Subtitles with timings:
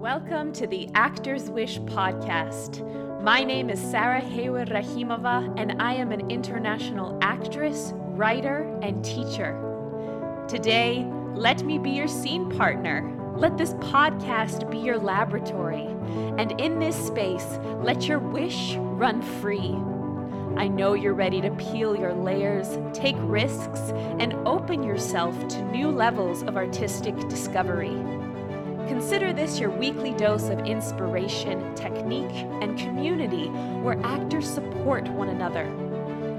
[0.00, 2.80] Welcome to the Actors Wish podcast.
[3.22, 9.60] My name is Sarah Hayward Rahimova, and I am an international actress, writer, and teacher.
[10.48, 13.14] Today, let me be your scene partner.
[13.36, 15.84] Let this podcast be your laboratory.
[16.38, 19.76] And in this space, let your wish run free.
[20.56, 25.90] I know you're ready to peel your layers, take risks, and open yourself to new
[25.90, 27.94] levels of artistic discovery.
[28.90, 33.46] Consider this your weekly dose of inspiration, technique, and community
[33.84, 35.64] where actors support one another.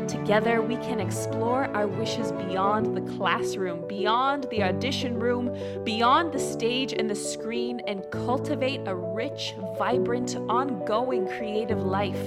[0.05, 6.39] Together, we can explore our wishes beyond the classroom, beyond the audition room, beyond the
[6.39, 12.21] stage and the screen, and cultivate a rich, vibrant, ongoing creative life.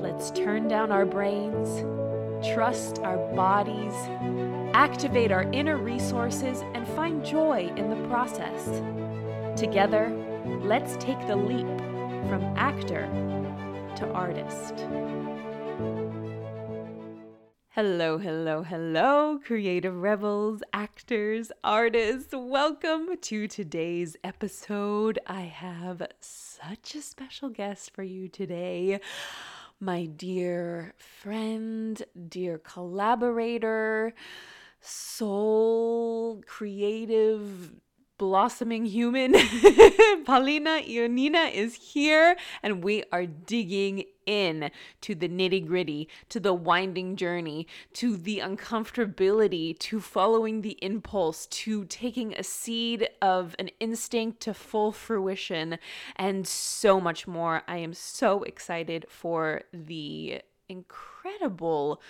[0.00, 1.80] Let's turn down our brains,
[2.54, 3.94] trust our bodies,
[4.78, 8.80] activate our inner resources, and find joy in the process.
[9.58, 10.08] Together,
[10.62, 11.66] let's take the leap
[12.28, 13.02] from actor
[13.96, 14.86] to artist.
[17.70, 22.32] Hello, hello, hello, creative rebels, actors, artists.
[22.32, 25.18] Welcome to today's episode.
[25.26, 29.00] I have such a special guest for you today
[29.80, 34.12] my dear friend, dear collaborator,
[34.80, 37.72] soul, creative,
[38.18, 39.32] blossoming human.
[40.24, 46.52] Polina Ionina is here, and we are digging in to the nitty gritty, to the
[46.52, 53.70] winding journey, to the uncomfortability, to following the impulse, to taking a seed of an
[53.80, 55.78] instinct to full fruition,
[56.16, 57.62] and so much more.
[57.66, 62.02] I am so excited for the incredible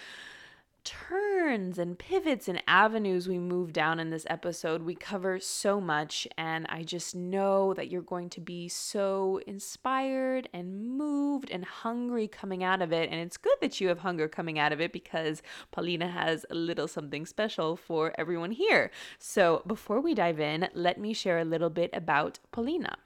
[0.89, 4.83] turns and pivots and avenues we move down in this episode.
[4.83, 10.49] We cover so much, and I just know that you're going to be so inspired
[10.55, 13.11] and moved and hungry coming out of it.
[13.11, 16.55] And it's good that you have hunger coming out of it because Polina has a
[16.55, 18.91] little something special for everyone here.
[19.19, 22.97] So before we dive in, let me share a little bit about Polina.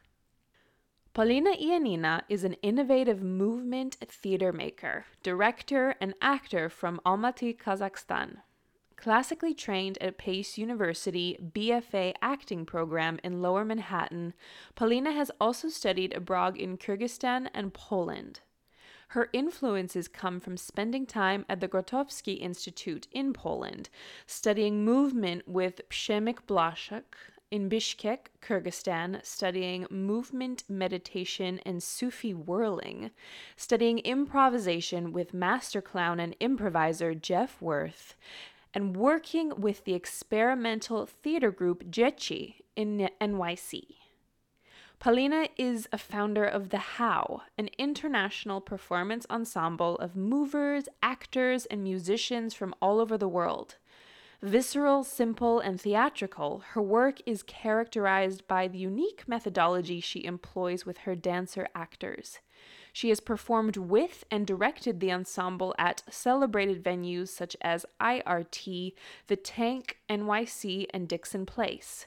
[1.15, 8.39] Polina Ionina is an innovative movement theater maker, director, and actor from Almaty, Kazakhstan.
[8.97, 14.33] Classically trained at Pace University BFA acting program in Lower Manhattan,
[14.75, 18.41] Polina has also studied abroad in Kyrgyzstan and Poland.
[19.09, 23.91] Her influences come from spending time at the Grotowski Institute in Poland,
[24.27, 33.11] studying movement with Przemysł Blaszczak, in Bishkek, Kyrgyzstan, studying movement meditation and Sufi whirling,
[33.57, 38.17] studying improvisation with master clown and improviser Jeff Worth,
[38.73, 43.83] and working with the experimental theater group Dzieci in NYC.
[44.99, 51.83] Polina is a founder of The How, an international performance ensemble of movers, actors, and
[51.83, 53.77] musicians from all over the world.
[54.43, 60.99] Visceral, simple, and theatrical, her work is characterized by the unique methodology she employs with
[60.99, 62.41] her dancer actors.
[62.93, 68.95] She has performed with and directed the ensemble at celebrated venues such as IRT,
[69.29, 72.07] The Tank, NYC, and Dixon Place.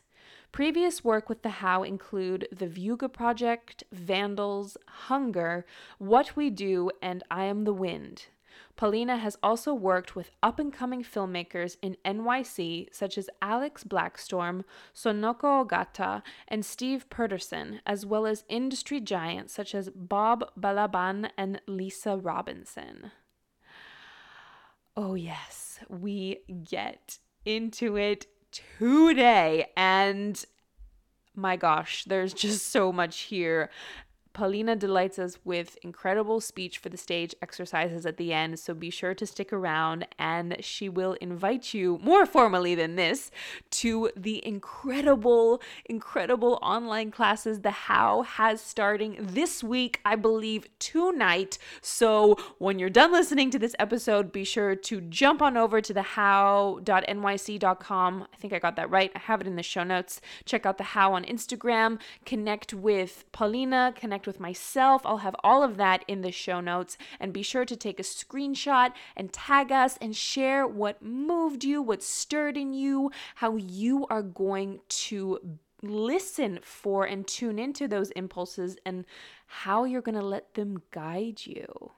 [0.52, 5.66] Previous work with the How include The Vuga Project, Vandals, Hunger,
[6.00, 8.26] What We Do, and I Am the Wind.
[8.76, 14.64] Polina has also worked with up and coming filmmakers in NYC such as Alex Blackstorm,
[14.94, 21.62] Sonoko Ogata, and Steve Pedersen, as well as industry giants such as Bob Balaban and
[21.68, 23.12] Lisa Robinson.
[24.98, 29.68] Oh, yes, we get into it today.
[29.76, 30.44] And
[31.36, 33.70] my gosh, there's just so much here.
[34.36, 38.90] Polina delights us with incredible speech for the stage exercises at the end, so be
[38.90, 43.32] sure to stick around and she will invite you more formally than this
[43.72, 51.58] to the incredible, incredible online classes the How has starting this week, I believe tonight.
[51.82, 55.94] So when you're done listening to this episode, be sure to jump on over to
[55.94, 56.84] the how.nyc.com.
[58.34, 59.14] I think I got that right.
[59.16, 60.20] I have it in the show notes.
[60.44, 65.06] Check out the How on Instagram, connect with Polina, connect connect with myself.
[65.06, 66.98] I'll have all of that in the show notes.
[67.20, 71.82] And be sure to take a screenshot and tag us and share what moved you,
[71.82, 75.40] what stirred in you, how you are going to
[75.82, 79.06] listen for and tune into those impulses, and
[79.46, 81.92] how you're going to let them guide you.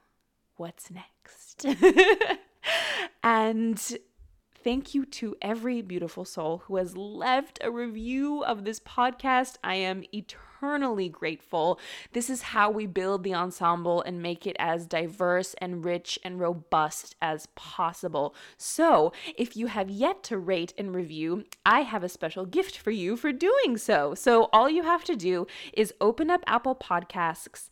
[0.56, 1.64] What's next?
[3.22, 3.98] and
[4.64, 9.56] Thank you to every beautiful soul who has left a review of this podcast.
[9.62, 10.47] I am eternally
[11.08, 11.78] grateful.
[12.12, 16.40] This is how we build the ensemble and make it as diverse and rich and
[16.40, 18.34] robust as possible.
[18.56, 22.90] So, if you have yet to rate and review, I have a special gift for
[22.90, 24.14] you for doing so.
[24.14, 27.68] So, all you have to do is open up Apple Podcasts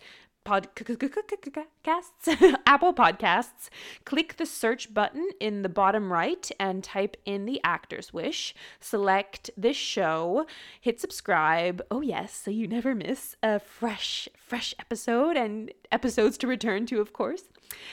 [0.46, 3.68] podcasts, Apple Podcasts,
[4.04, 8.54] click the search button in the bottom right and type in the actor's wish.
[8.80, 10.46] Select this show,
[10.80, 11.82] hit subscribe.
[11.90, 17.00] Oh yes, so you never miss a fresh fresh episode and episodes to return to,
[17.00, 17.44] of course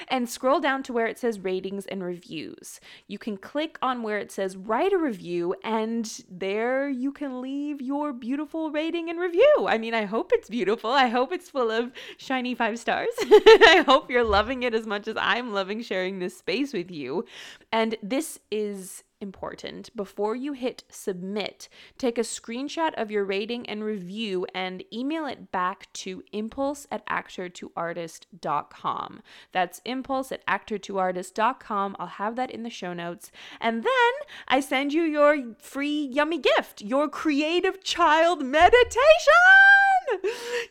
[0.08, 2.80] and scroll down to where it says ratings and reviews.
[3.08, 7.82] You can click on where it says write a review, and there you can leave
[7.82, 9.66] your beautiful rating and review.
[9.68, 10.92] I mean, I hope it's beautiful.
[10.92, 13.14] I hope it's full of shiny five stars.
[13.22, 17.26] I hope you're loving it as much as I'm loving sharing this space with you.
[17.72, 19.90] And this is important.
[19.96, 21.68] Before you hit submit,
[21.98, 27.04] take a screenshot of your rating and review and email it back to impulse at
[27.08, 29.24] actor2artist.com.
[29.52, 31.96] That's impulse at actor2artist.com.
[31.98, 33.32] I'll have that in the show notes.
[33.60, 34.14] And then
[34.48, 39.00] I send you your free yummy gift, your creative child meditation.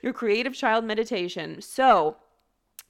[0.03, 1.63] Your creative child meditation.
[1.63, 2.17] So,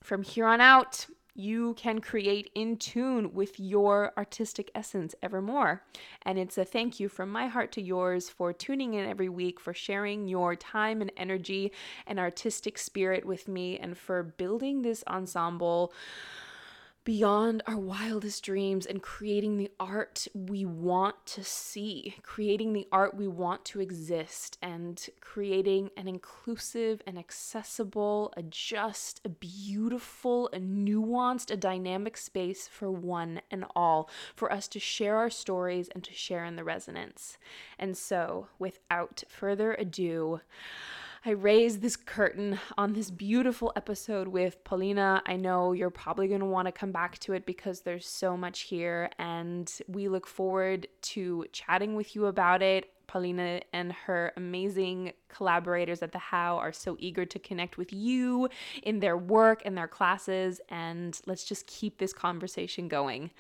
[0.03, 5.82] from here on out, you can create in tune with your artistic essence evermore.
[6.23, 9.58] And it's a thank you from my heart to yours for tuning in every week,
[9.58, 11.73] for sharing your time and energy
[12.06, 15.93] and artistic spirit with me, and for building this ensemble
[17.04, 23.14] beyond our wildest dreams and creating the art we want to see, creating the art
[23.16, 30.58] we want to exist, and creating an inclusive and accessible, a just, a beautiful, a
[30.58, 36.05] nuanced, a dynamic space for one and all, for us to share our stories and
[36.05, 37.37] to share in the resonance.
[37.78, 40.40] And so, without further ado,
[41.24, 45.22] I raise this curtain on this beautiful episode with Polina.
[45.24, 48.36] I know you're probably going to want to come back to it because there's so
[48.36, 52.90] much here, and we look forward to chatting with you about it.
[53.06, 58.48] Polina and her amazing collaborators at the How are so eager to connect with you
[58.82, 63.30] in their work and their classes, and let's just keep this conversation going.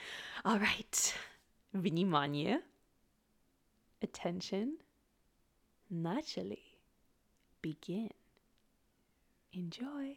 [0.44, 1.14] All right,
[1.74, 2.60] внимание,
[4.02, 4.76] attention,
[5.90, 6.71] naturally
[7.62, 8.10] begin.
[9.52, 10.16] Enjoy.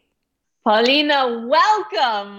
[0.64, 2.38] Polina, welcome.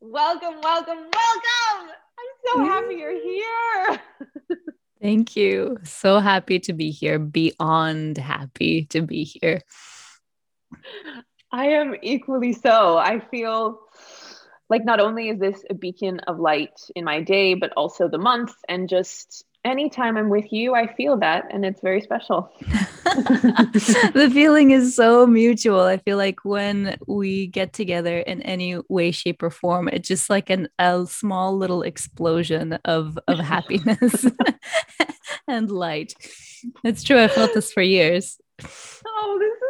[0.00, 1.90] Welcome, welcome, welcome.
[2.18, 4.00] I'm so happy you're here.
[5.02, 5.78] Thank you.
[5.82, 7.18] So happy to be here.
[7.18, 9.62] Beyond happy to be here.
[11.50, 12.96] I am equally so.
[12.96, 13.80] I feel
[14.68, 18.18] like not only is this a beacon of light in my day, but also the
[18.18, 22.50] month and just anytime I'm with you, I feel that and it's very special.
[23.04, 25.80] the feeling is so mutual.
[25.80, 30.30] I feel like when we get together in any way, shape, or form, it's just
[30.30, 34.26] like an, a small little explosion of, of happiness
[35.46, 36.14] and light.
[36.84, 37.22] It's true.
[37.22, 38.38] I felt this for years.
[38.62, 39.68] Oh, this is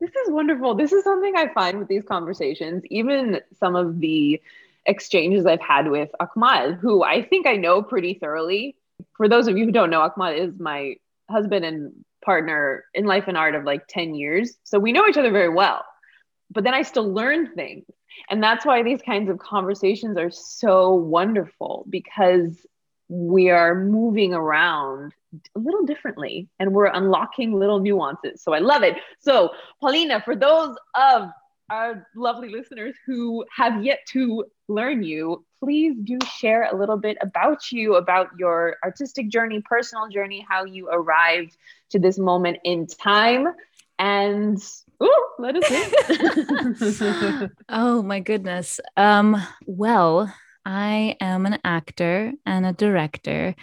[0.00, 0.74] this is wonderful.
[0.74, 4.42] This is something I find with these conversations, even some of the
[4.84, 8.76] exchanges I've had with Akmal, who I think I know pretty thoroughly
[9.16, 10.94] for those of you who don't know, Akmal is my
[11.30, 11.92] husband and
[12.24, 14.56] partner in life and art of like 10 years.
[14.64, 15.84] So we know each other very well.
[16.50, 17.84] But then I still learn things.
[18.30, 22.64] And that's why these kinds of conversations are so wonderful because
[23.08, 25.12] we are moving around
[25.54, 28.42] a little differently and we're unlocking little nuances.
[28.42, 28.96] So I love it.
[29.18, 31.28] So, Polina, for those of
[31.70, 37.16] our lovely listeners who have yet to learn you, please do share a little bit
[37.20, 41.56] about you, about your artistic journey, personal journey, how you arrived
[41.90, 43.48] to this moment in time.
[43.98, 44.62] And
[45.02, 47.50] ooh, let us in.
[47.68, 48.80] oh my goodness.
[48.96, 50.32] Um, well,
[50.66, 53.54] I am an actor and a director,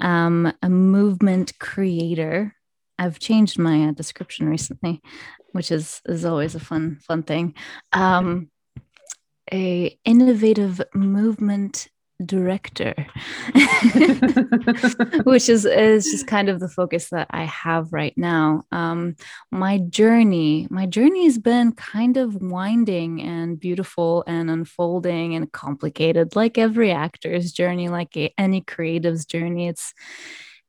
[0.00, 2.54] um, a movement creator.
[2.98, 5.02] I've changed my uh, description recently,
[5.54, 7.54] which is is always a fun fun thing.
[7.92, 8.50] Um,
[9.52, 11.88] a innovative movement
[12.24, 12.94] director
[15.24, 19.16] which is is just kind of the focus that i have right now um
[19.50, 26.36] my journey my journey has been kind of winding and beautiful and unfolding and complicated
[26.36, 29.92] like every actor's journey like a, any creative's journey it's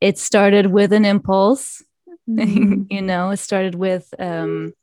[0.01, 1.83] it started with an impulse
[2.29, 2.84] mm-hmm.
[2.89, 4.74] you know it started with um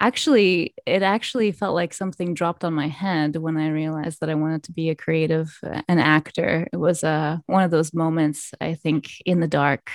[0.00, 4.34] actually it actually felt like something dropped on my head when i realized that i
[4.34, 8.52] wanted to be a creative uh, an actor it was uh, one of those moments
[8.60, 9.90] i think in the dark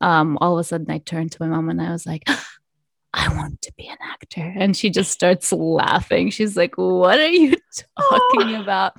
[0.00, 2.24] um, all of a sudden i turned to my mom and i was like
[3.12, 4.54] I want to be an actor.
[4.56, 6.30] And she just starts laughing.
[6.30, 7.56] She's like, What are you
[7.98, 8.92] talking about?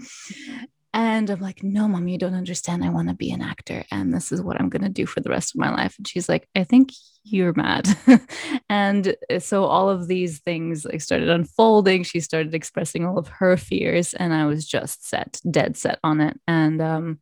[0.93, 2.83] And I'm like, no, mom, you don't understand.
[2.83, 3.86] I want to be an actor.
[3.91, 5.95] And this is what I'm going to do for the rest of my life.
[5.98, 6.91] And she's like, I think
[7.24, 7.88] you're mad.
[8.69, 12.03] and uh, so all of these things like started unfolding.
[12.03, 14.13] She started expressing all of her fears.
[14.13, 16.38] And I was just set, dead set on it.
[16.45, 17.19] And um,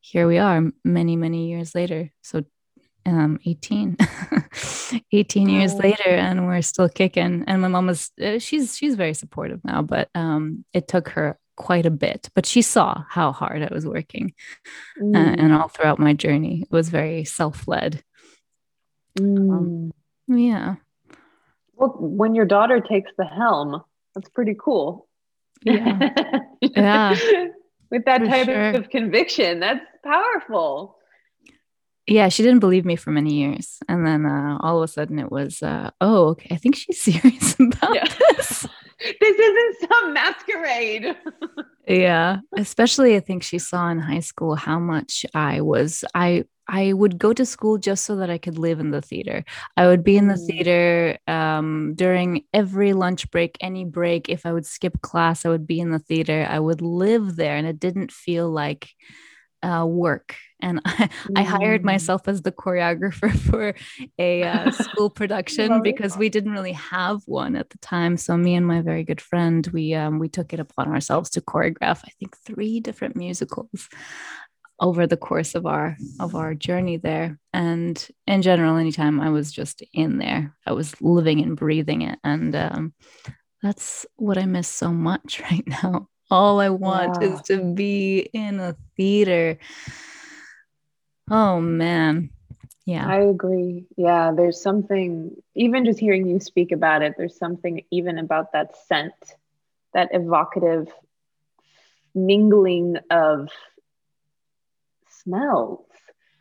[0.00, 2.12] here we are many, many years later.
[2.22, 2.44] So
[3.04, 3.96] um, 18
[5.12, 5.78] 18 years oh.
[5.78, 9.80] later and we're still kicking and my mom was uh, she's she's very supportive now
[9.80, 13.84] but um, it took her quite a bit, but she saw how hard I was
[13.84, 14.32] working.
[15.00, 15.14] Mm.
[15.14, 18.02] Uh, and all throughout my journey, it was very self led.
[19.18, 19.52] Mm.
[19.52, 19.92] Um,
[20.28, 20.76] yeah.
[21.74, 23.82] Well, when your daughter takes the helm,
[24.14, 25.08] that's pretty cool.
[25.62, 26.10] Yeah.
[26.60, 27.16] yeah.
[27.90, 28.70] With that for type sure.
[28.70, 30.96] of conviction, that's powerful.
[32.06, 33.78] Yeah, she didn't believe me for many years.
[33.88, 37.02] And then uh, all of a sudden it was, uh, oh, okay, I think she's
[37.02, 38.04] serious about yeah.
[38.36, 38.66] this
[39.00, 41.16] this isn't some masquerade.
[41.86, 46.92] yeah, especially I think she saw in high school how much I was I I
[46.92, 49.44] would go to school just so that I could live in the theater.
[49.76, 50.46] I would be in the mm.
[50.46, 54.28] theater um, during every lunch break, any break.
[54.28, 56.46] If I would skip class, I would be in the theater.
[56.48, 58.90] I would live there, and it didn't feel like
[59.62, 60.36] uh, work.
[60.60, 61.08] And I.
[61.36, 61.86] I, hired mm.
[61.86, 63.74] myself as the choreographer for
[64.18, 68.16] a uh, school production because we didn't really have one at the time.
[68.16, 71.40] So me and my very good friend we um, we took it upon ourselves to
[71.40, 73.88] choreograph i think three different musicals
[74.80, 77.38] over the course of our of our journey there.
[77.52, 82.18] And in general anytime i was just in there i was living and breathing it.
[82.24, 82.94] And um,
[83.62, 87.28] that's what i miss so much right now all I want yeah.
[87.28, 89.58] is to be in a theater.
[91.30, 92.30] Oh man.
[92.84, 93.06] Yeah.
[93.06, 93.84] I agree.
[93.98, 98.74] Yeah, there's something even just hearing you speak about it, there's something even about that
[98.86, 99.12] scent,
[99.92, 100.88] that evocative
[102.14, 103.50] mingling of
[105.10, 105.84] smells.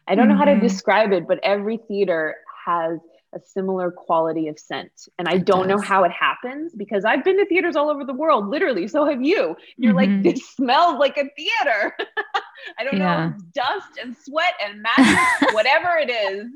[0.07, 0.33] I don't mm-hmm.
[0.33, 0.61] know how to mm-hmm.
[0.61, 2.99] describe it, but every theater has
[3.37, 5.07] a similar quality of scent.
[5.17, 8.13] And I don't know how it happens because I've been to theaters all over the
[8.13, 8.87] world, literally.
[8.87, 9.55] So have you.
[9.77, 10.23] You're mm-hmm.
[10.23, 11.95] like, this smells like a theater.
[12.79, 13.27] I don't yeah.
[13.27, 15.17] know, dust and sweat and magic,
[15.53, 16.47] whatever it is.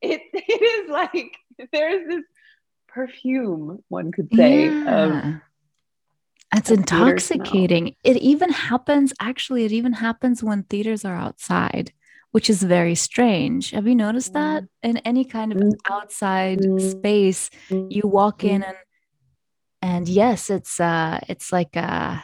[0.00, 1.36] It, it is like
[1.72, 2.24] there's this
[2.88, 5.04] perfume, one could say, yeah.
[5.04, 5.40] of
[6.56, 7.94] it's intoxicating.
[8.02, 11.92] It even happens, actually, it even happens when theaters are outside
[12.32, 13.70] which is very strange.
[13.70, 15.72] Have you noticed that in any kind of mm.
[15.88, 16.80] outside mm.
[16.80, 18.68] space, you walk in mm.
[18.68, 18.76] and
[19.82, 22.22] and yes, it's uh it's like a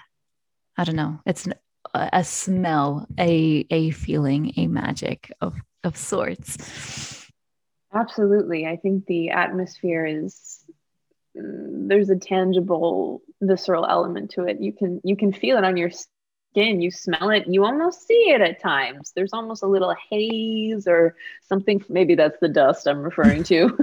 [0.78, 1.54] I don't know, it's an,
[1.94, 7.26] a smell, a a feeling, a magic of of sorts.
[7.94, 8.66] Absolutely.
[8.66, 10.64] I think the atmosphere is
[11.34, 14.60] there's a tangible visceral element to it.
[14.60, 15.90] You can you can feel it on your
[16.56, 16.80] skin.
[16.80, 17.44] You smell it.
[17.46, 19.12] You almost see it at times.
[19.14, 21.84] There's almost a little haze or something.
[21.88, 23.76] Maybe that's the dust I'm referring to.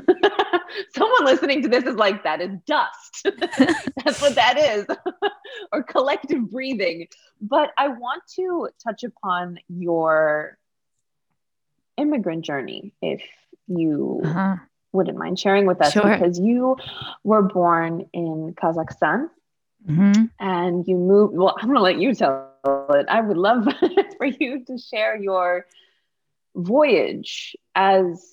[0.96, 3.28] Someone listening to this is like, that is dust.
[4.04, 4.88] that's what that is,
[5.72, 7.08] or collective breathing.
[7.42, 10.58] But I want to touch upon your
[11.98, 13.22] immigrant journey, if
[13.68, 14.56] you uh-huh.
[14.94, 16.02] wouldn't mind sharing with us, sure.
[16.02, 16.78] because you
[17.24, 19.30] were born in Kazakhstan.
[19.88, 20.24] Mm-hmm.
[20.40, 21.36] And you moved.
[21.36, 23.08] Well, I'm going to let you tell it.
[23.10, 23.68] I would love
[24.18, 25.66] for you to share your
[26.56, 28.24] voyage as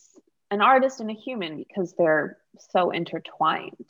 [0.50, 2.38] an artist and a human because they're
[2.72, 3.86] so intertwined.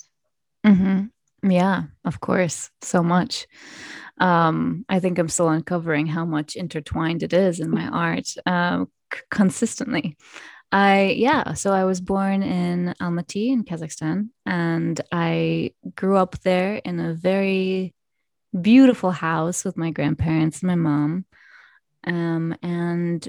[0.65, 1.51] Mm-hmm.
[1.51, 3.47] Yeah, of course, so much.
[4.19, 8.91] Um, I think I'm still uncovering how much intertwined it is in my art um,
[9.13, 10.17] c- consistently.
[10.73, 16.77] I yeah, so I was born in Almaty in Kazakhstan, and I grew up there
[16.77, 17.95] in a very
[18.59, 21.25] beautiful house with my grandparents and my mom.
[22.05, 23.27] Um, and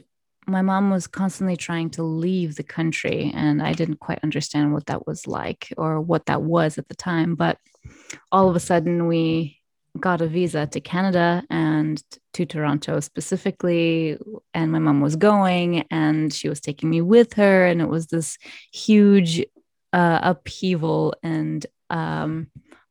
[0.47, 4.87] my mom was constantly trying to leave the country, and I didn't quite understand what
[4.87, 7.35] that was like or what that was at the time.
[7.35, 7.57] But
[8.31, 9.57] all of a sudden, we
[9.99, 12.01] got a visa to Canada and
[12.33, 14.17] to Toronto specifically.
[14.53, 18.07] And my mom was going, and she was taking me with her, and it was
[18.07, 18.37] this
[18.73, 19.45] huge
[19.93, 22.47] uh, upheaval and um,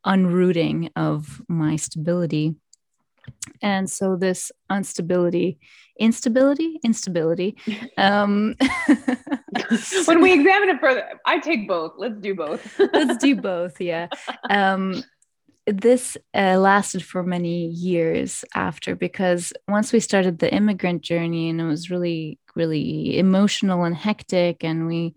[0.06, 2.56] unrooting of my stability.
[3.62, 5.58] And so this instability
[5.98, 7.54] instability instability
[7.98, 8.56] um
[10.06, 11.92] when we examine it further i take both.
[11.98, 12.80] Let's do both.
[12.92, 14.08] Let's do both yeah.
[14.48, 15.04] Um
[15.66, 21.60] this uh, lasted for many years after because once we started the immigrant journey and
[21.60, 25.14] it was really really emotional and hectic and we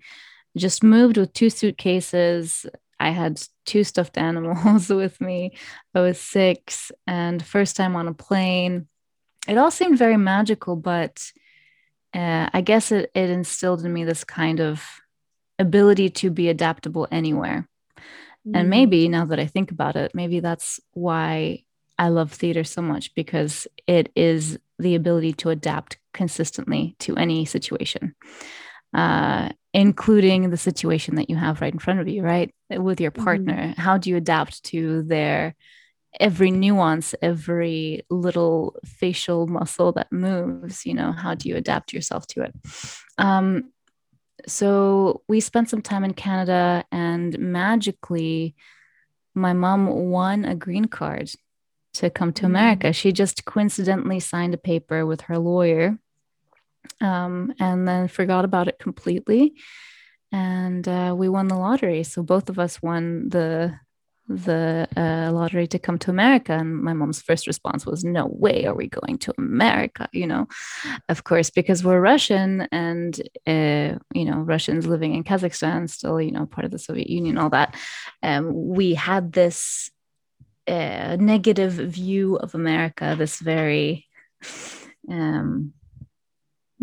[0.57, 2.65] just moved with two suitcases
[3.03, 5.57] I had two stuffed animals with me.
[5.93, 8.87] I was six and first time on a plane.
[9.47, 11.31] It all seemed very magical, but
[12.13, 14.83] uh, I guess it, it instilled in me this kind of
[15.59, 17.67] ability to be adaptable anywhere.
[18.47, 18.51] Mm.
[18.55, 21.63] And maybe now that I think about it, maybe that's why
[21.97, 27.45] I love theater so much because it is the ability to adapt consistently to any
[27.45, 28.15] situation
[28.93, 32.53] uh, including the situation that you have right in front of you, right?
[32.69, 33.23] With your mm-hmm.
[33.23, 33.57] partner.
[33.57, 33.81] Mm-hmm.
[33.81, 35.55] How do you adapt to their
[36.19, 40.85] every nuance, every little facial muscle that moves?
[40.85, 42.55] You know, how do you adapt yourself to it?
[43.17, 43.71] Um,
[44.45, 48.55] so we spent some time in Canada, and magically,
[49.33, 51.31] my mom won a green card
[51.95, 52.55] to come to mm-hmm.
[52.55, 52.93] America.
[52.93, 55.97] She just coincidentally signed a paper with her lawyer
[57.01, 59.55] um, and then forgot about it completely.
[60.31, 62.03] And uh, we won the lottery.
[62.03, 63.75] So both of us won the
[64.29, 66.53] the uh, lottery to come to America.
[66.53, 70.47] And my mom's first response was, "No way, are we going to America?" You know,
[71.09, 76.31] of course, because we're Russian, and uh, you know, Russians living in Kazakhstan, still, you
[76.31, 77.75] know, part of the Soviet Union, all that.
[78.21, 79.91] Um, we had this
[80.67, 84.07] uh, negative view of America, this very
[85.09, 85.73] um,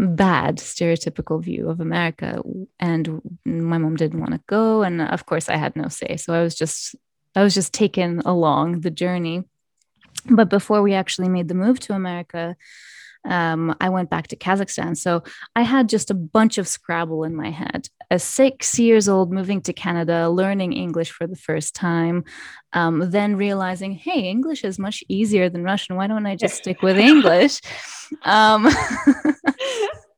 [0.00, 2.42] bad stereotypical view of America.
[2.78, 4.83] And my mom didn't want to go.
[4.83, 6.16] And of course, I had no say.
[6.16, 6.95] So I was just,
[7.37, 9.45] I was just taken along the journey.
[10.28, 12.57] But before we actually made the move to America,
[13.24, 14.96] um, I went back to Kazakhstan.
[14.96, 15.22] So
[15.54, 17.88] I had just a bunch of Scrabble in my head.
[18.10, 22.24] A six years old moving to Canada, learning English for the first time,
[22.72, 25.96] um, then realizing, hey, English is much easier than Russian.
[25.96, 27.60] Why don't I just stick with English?
[28.24, 28.68] Um,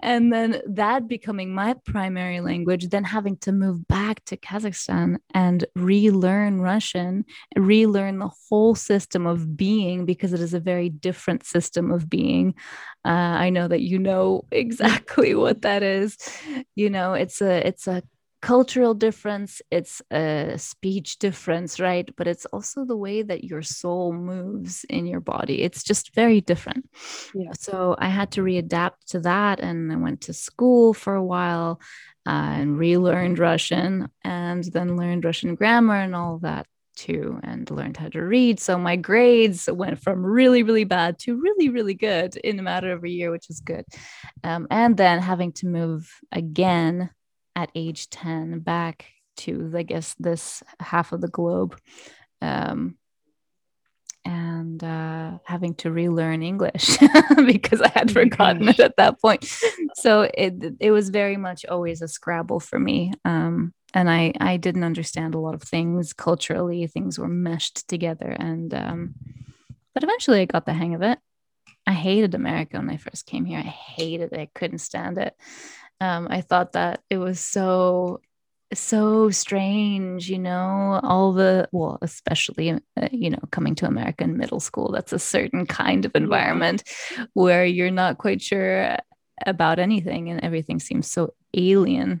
[0.00, 5.64] and then that becoming my primary language, then having to move back to Kazakhstan and
[5.74, 7.24] relearn Russian,
[7.56, 12.54] relearn the whole system of being because it is a very different system of being.
[13.04, 16.16] Uh, I know that you know exactly what that is.
[16.74, 18.02] You know, it's a it's a
[18.40, 22.08] cultural difference, it's a speech difference, right?
[22.16, 25.62] But it's also the way that your soul moves in your body.
[25.62, 26.88] It's just very different.
[27.34, 27.52] Yeah.
[27.52, 29.60] So I had to readapt to that.
[29.60, 31.80] And I went to school for a while
[32.26, 37.96] uh, and relearned Russian and then learned Russian grammar and all that too and learned
[37.96, 42.36] how to read so my grades went from really really bad to really really good
[42.36, 43.84] in a matter of a year which is good
[44.44, 47.08] um, and then having to move again
[47.60, 51.78] at age 10 back to i guess this half of the globe
[52.42, 52.96] um,
[54.24, 56.96] and uh, having to relearn english
[57.46, 59.44] because i had oh forgotten it at that point.
[59.94, 64.56] So it, it was very much always a scrabble for me um, and I, I
[64.56, 66.86] didn't understand a lot of things culturally.
[66.86, 69.14] Things were meshed together and um,
[69.92, 71.18] but eventually i got the hang of it.
[71.86, 73.58] I hated america when i first came here.
[73.58, 74.40] I hated it.
[74.40, 75.34] I couldn't stand it
[76.00, 78.20] um, I thought that it was so
[78.72, 84.60] so strange, you know, all the, well, especially, uh, you know, coming to American middle
[84.60, 86.84] school, that's a certain kind of environment
[87.34, 88.96] where you're not quite sure
[89.44, 92.20] about anything and everything seems so alien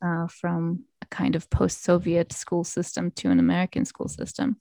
[0.00, 4.58] uh, from a kind of post Soviet school system to an American school system.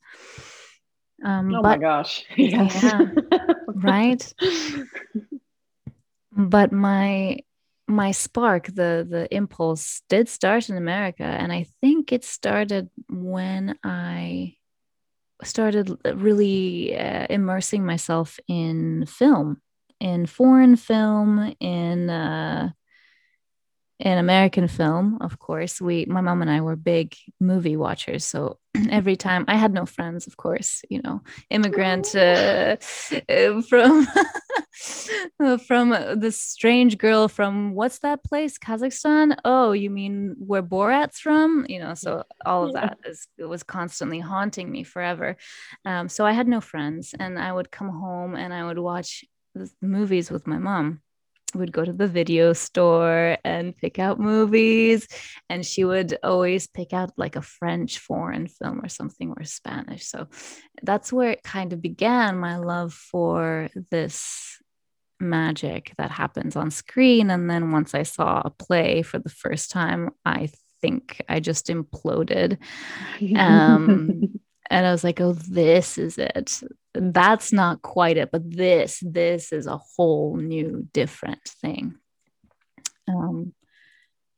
[1.23, 2.25] Um, oh but, my gosh.
[2.35, 2.81] Yes.
[2.81, 3.05] Yeah,
[3.67, 4.33] right.
[6.31, 7.39] But my
[7.91, 13.77] my spark the the impulse did start in america and i think it started when
[13.83, 14.53] i
[15.43, 19.61] started really uh, immersing myself in film
[19.99, 22.69] in foreign film in uh,
[24.01, 28.25] in American film, of course, we my mom and I were big movie watchers.
[28.25, 28.57] So
[28.89, 32.77] every time I had no friends, of course, you know, immigrant uh,
[33.29, 34.07] uh from
[35.67, 39.37] from this strange girl from what's that place, Kazakhstan?
[39.45, 41.65] Oh, you mean where Borat's from?
[41.69, 45.37] You know, so all of that is it was constantly haunting me forever.
[45.85, 49.23] Um, so I had no friends, and I would come home and I would watch
[49.81, 51.01] movies with my mom
[51.55, 55.07] would go to the video store and pick out movies
[55.49, 60.05] and she would always pick out like a french foreign film or something or spanish.
[60.05, 60.27] So
[60.83, 64.57] that's where it kind of began my love for this
[65.19, 67.29] magic that happens on screen.
[67.29, 70.49] And then once i saw a play for the first time i
[70.81, 72.57] think i just imploded.
[73.35, 79.01] Um and i was like oh this is it that's not quite it but this
[79.05, 81.95] this is a whole new different thing.
[83.07, 83.53] Um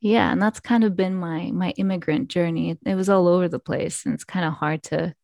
[0.00, 2.70] yeah and that's kind of been my my immigrant journey.
[2.70, 5.14] It, it was all over the place and it's kind of hard to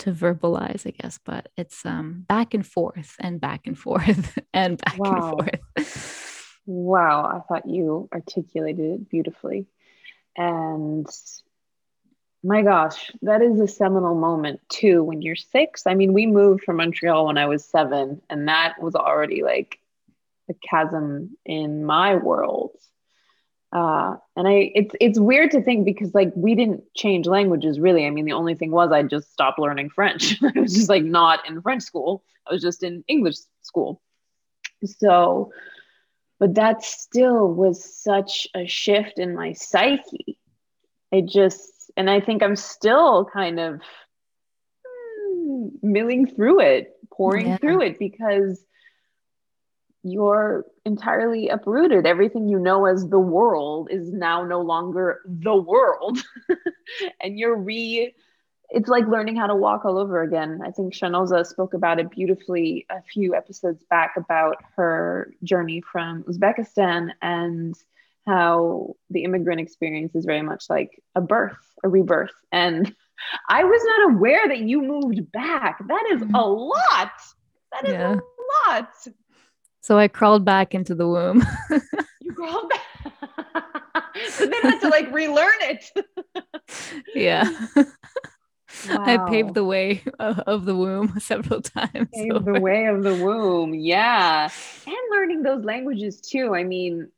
[0.00, 4.76] to verbalize i guess but it's um back and forth and back and forth and
[4.78, 5.36] back wow.
[5.38, 6.58] and forth.
[6.66, 9.66] Wow i thought you articulated it beautifully.
[10.36, 11.06] And
[12.44, 15.86] my gosh, that is a seminal moment too when you're six.
[15.86, 19.78] I mean, we moved from Montreal when I was seven, and that was already like
[20.50, 22.72] a chasm in my world.
[23.72, 28.06] Uh, and I, it's it's weird to think because like we didn't change languages really.
[28.06, 30.36] I mean, the only thing was I just stopped learning French.
[30.56, 32.22] I was just like not in French school.
[32.46, 34.02] I was just in English school.
[34.84, 35.50] So,
[36.38, 40.38] but that still was such a shift in my psyche.
[41.10, 43.80] It just and I think I'm still kind of
[44.86, 47.56] mm, milling through it, pouring yeah.
[47.58, 48.64] through it because
[50.02, 52.06] you're entirely uprooted.
[52.06, 56.18] Everything you know as the world is now no longer the world.
[57.20, 58.14] and you're re
[58.70, 60.60] it's like learning how to walk all over again.
[60.64, 66.24] I think Shanoza spoke about it beautifully a few episodes back about her journey from
[66.24, 67.76] Uzbekistan and
[68.26, 72.32] how the immigrant experience is very much like a birth, a rebirth.
[72.52, 72.94] And
[73.48, 75.78] I was not aware that you moved back.
[75.86, 76.34] That is mm-hmm.
[76.34, 77.12] a lot.
[77.72, 78.14] That is yeah.
[78.14, 78.88] a lot.
[79.80, 81.44] So I crawled back into the womb.
[82.20, 82.80] you crawled back.
[84.28, 85.90] so then I had to like relearn it.
[87.14, 87.44] yeah.
[88.88, 89.04] Wow.
[89.04, 92.08] I paved the way of the womb several times.
[92.12, 93.74] Paved the way of the womb.
[93.74, 94.48] Yeah.
[94.86, 96.54] And learning those languages too.
[96.54, 97.10] I mean,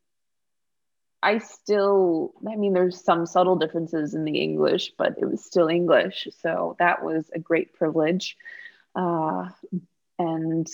[1.21, 5.67] I still, I mean, there's some subtle differences in the English, but it was still
[5.67, 6.27] English.
[6.41, 8.37] So that was a great privilege.
[8.95, 9.49] Uh,
[10.19, 10.67] and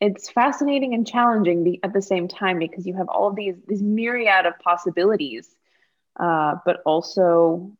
[0.00, 3.82] it's fascinating and challenging at the same time because you have all of these, these
[3.82, 5.48] myriad of possibilities,
[6.18, 7.72] uh, but also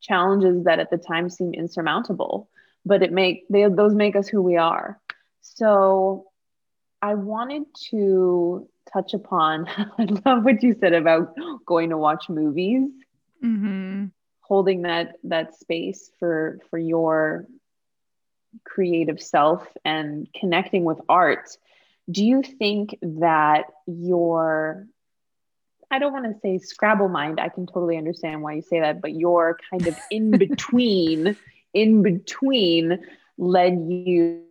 [0.00, 2.48] challenges that at the time seem insurmountable.
[2.84, 5.00] But it make they, those make us who we are.
[5.40, 6.26] So
[7.00, 9.66] I wanted to touch upon.
[9.98, 11.34] I love what you said about
[11.66, 12.90] going to watch movies,
[13.42, 14.06] mm-hmm.
[14.40, 17.46] holding that that space for for your
[18.64, 21.56] creative self and connecting with art.
[22.10, 24.86] Do you think that your
[25.90, 27.38] I don't want to say Scrabble mind.
[27.38, 31.36] I can totally understand why you say that, but your kind of in between,
[31.72, 32.98] in between
[33.38, 34.44] led you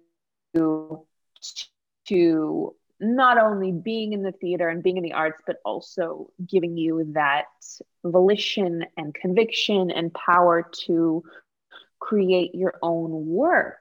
[2.07, 6.77] to not only being in the theater and being in the arts, but also giving
[6.77, 7.45] you that
[8.03, 11.23] volition and conviction and power to
[11.99, 13.79] create your own work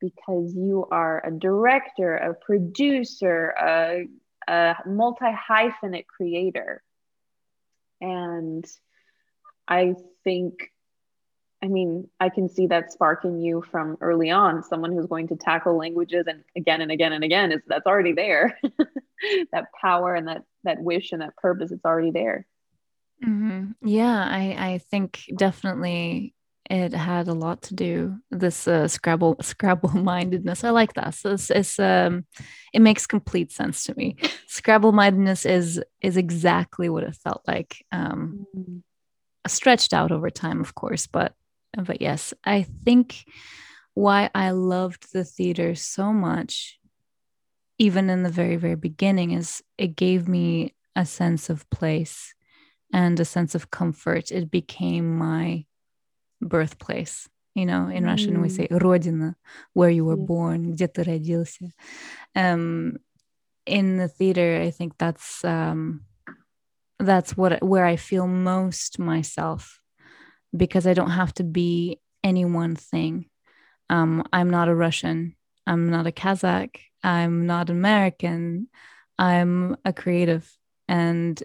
[0.00, 4.06] because you are a director, a producer, a,
[4.48, 6.82] a multi hyphenate creator.
[8.00, 8.64] And
[9.68, 10.70] I think
[11.62, 14.62] I mean, I can see that spark in you from early on.
[14.62, 18.12] Someone who's going to tackle languages and again and again and again is that's already
[18.12, 18.58] there.
[19.52, 22.46] that power and that that wish and that purpose, it's already there.
[23.24, 23.72] Mm-hmm.
[23.86, 26.34] Yeah, I I think definitely
[26.70, 30.64] it had a lot to do this uh, Scrabble Scrabble mindedness.
[30.64, 31.14] I like that.
[31.14, 32.24] So it's, it's um,
[32.72, 34.16] it makes complete sense to me.
[34.46, 37.84] Scrabble mindedness is is exactly what it felt like.
[37.92, 38.78] Um, mm-hmm.
[39.46, 41.34] Stretched out over time, of course, but
[41.77, 43.25] but yes, I think
[43.93, 46.79] why I loved the theater so much,
[47.77, 52.33] even in the very, very beginning, is it gave me a sense of place
[52.93, 54.31] and a sense of comfort.
[54.31, 55.65] It became my
[56.41, 57.27] birthplace.
[57.53, 58.07] You know, in mm.
[58.07, 59.35] Russian we say "родина,"
[59.73, 61.71] where you were born, где ты родился.
[62.35, 62.97] Um,
[63.65, 66.01] in the theater, I think that's um,
[66.99, 69.78] that's what where I feel most myself
[70.56, 73.26] because I don't have to be any one thing.
[73.88, 75.36] Um, I'm not a Russian.
[75.66, 76.76] I'm not a Kazakh.
[77.02, 78.68] I'm not American.
[79.18, 80.50] I'm a creative,
[80.88, 81.42] and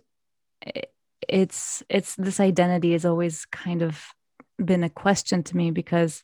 [1.27, 4.05] it's it's this identity has always kind of
[4.63, 6.23] been a question to me because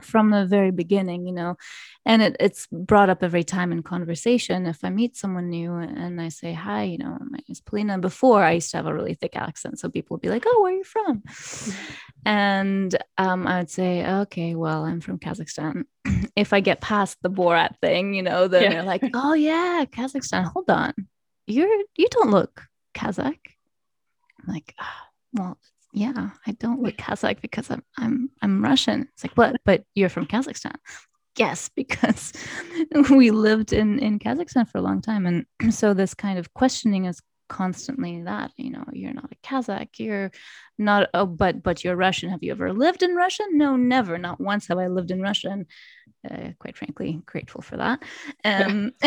[0.00, 1.56] from the very beginning, you know,
[2.04, 4.66] and it, it's brought up every time in conversation.
[4.66, 7.98] If I meet someone new and I say, hi, you know, my name is Polina.
[7.98, 9.78] Before I used to have a really thick accent.
[9.78, 11.22] So people would be like, oh, where are you from?
[12.24, 15.84] and um, I would say, okay, well, I'm from Kazakhstan.
[16.36, 18.70] if I get past the Borat thing, you know, then yeah.
[18.70, 20.44] they're like, oh, yeah, Kazakhstan.
[20.44, 20.94] Hold on.
[21.46, 22.62] You're, you don't look
[22.94, 23.38] Kazakh.
[24.40, 24.86] I'm like, oh,
[25.32, 25.58] well,
[25.96, 29.08] yeah, I don't look Kazakh because I'm I'm I'm Russian.
[29.14, 29.56] It's like, what?
[29.64, 30.74] But you're from Kazakhstan.
[31.38, 32.34] Yes, because
[33.10, 37.06] we lived in in Kazakhstan for a long time, and so this kind of questioning
[37.06, 39.98] is constantly that you know you're not a kazakh.
[39.98, 40.32] You're
[40.76, 42.28] not oh but but you're russian.
[42.28, 43.44] Have you ever lived in russia?
[43.52, 44.18] No never.
[44.18, 45.48] Not once have i lived in russia.
[45.48, 45.66] And
[46.30, 48.02] uh, quite frankly grateful for that.
[48.44, 48.92] Um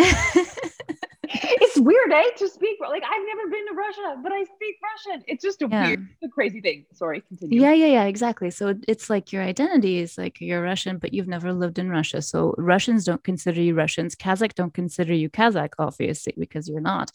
[1.80, 2.30] it's weird, eh?
[2.38, 5.24] To speak like I've never been to Russia, but I speak Russian.
[5.28, 5.88] It's just a yeah.
[5.88, 6.86] weird, a crazy thing.
[6.94, 7.62] Sorry, continue.
[7.62, 8.52] Yeah, yeah, yeah, exactly.
[8.52, 12.22] So it's like your identity is like you're Russian, but you've never lived in Russia.
[12.22, 14.16] So Russians don't consider you Russians.
[14.16, 17.12] Kazakh don't consider you Kazakh, obviously, because you're not.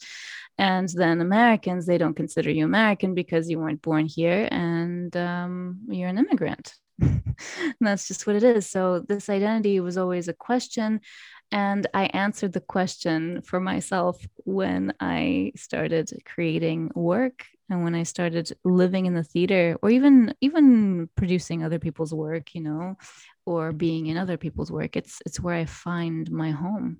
[0.57, 5.79] And then Americans, they don't consider you American because you weren't born here and um,
[5.89, 6.73] you're an immigrant.
[7.81, 8.69] that's just what it is.
[8.69, 11.01] So this identity was always a question
[11.55, 18.03] and I answered the question for myself when I started creating work and when I
[18.03, 22.97] started living in the theater or even even producing other people's work, you know,
[23.45, 24.97] or being in other people's work.
[24.97, 26.97] It's it's where I find my home.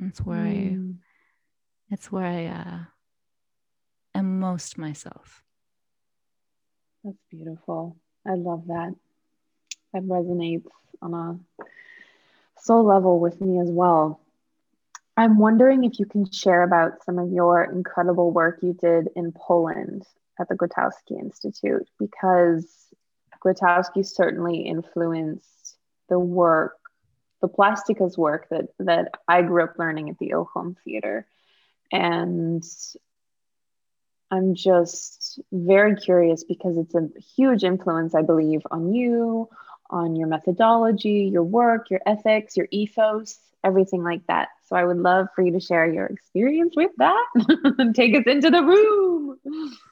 [0.00, 0.94] It's where mm.
[0.94, 2.78] I it's where I uh,
[4.14, 5.42] am most myself.
[7.02, 7.96] That's beautiful.
[8.24, 8.94] I love that.
[9.92, 10.70] That resonates
[11.02, 11.64] on a
[12.66, 14.20] soul level with me as well.
[15.16, 19.32] I'm wondering if you can share about some of your incredible work you did in
[19.32, 20.04] Poland
[20.38, 22.66] at the Grotowski Institute, because
[23.42, 26.76] Grotowski certainly influenced the work,
[27.40, 31.26] the plastikas work that, that I grew up learning at the Ilhom Theater.
[31.90, 32.62] And
[34.30, 39.48] I'm just very curious because it's a huge influence, I believe, on you,
[39.90, 44.48] on your methodology, your work, your ethics, your ethos, everything like that.
[44.66, 47.26] So I would love for you to share your experience with that
[47.78, 49.38] and take us into the room.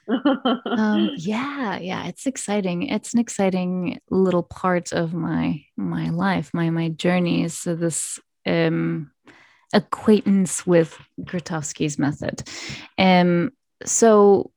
[0.78, 2.88] um, yeah, yeah, it's exciting.
[2.88, 7.48] It's an exciting little part of my my life, my my journey.
[7.48, 9.11] So this um,
[9.72, 12.42] acquaintance with Grotowski's method.
[12.98, 13.50] Um,
[13.85, 14.52] so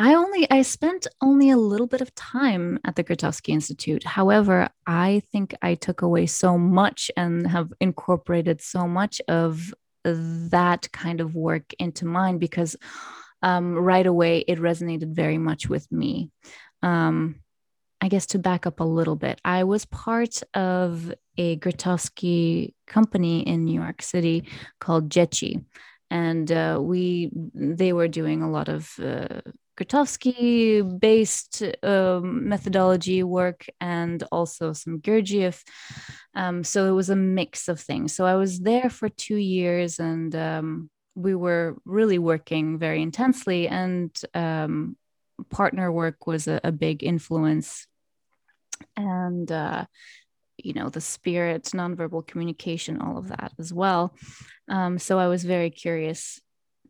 [0.00, 4.04] I only I spent only a little bit of time at the Grotowski Institute.
[4.04, 10.88] However, I think I took away so much and have incorporated so much of that
[10.92, 12.76] kind of work into mine because
[13.42, 16.30] um, right away it resonated very much with me.
[16.80, 17.40] Um,
[18.00, 23.40] I guess to back up a little bit, I was part of a Grotowski company
[23.40, 24.44] in New York City
[24.78, 25.64] called Dzieci
[26.10, 29.40] and uh, we they were doing a lot of uh,
[29.78, 35.62] Grotowski based um, methodology work and also some Gurdjieff.
[36.34, 38.14] Um, so it was a mix of things.
[38.14, 43.66] So I was there for two years and um, we were really working very intensely,
[43.66, 44.96] and um,
[45.50, 47.86] partner work was a, a big influence.
[48.96, 49.86] And uh,
[50.58, 54.14] you know the spirit nonverbal communication all of that as well
[54.68, 56.40] um, so i was very curious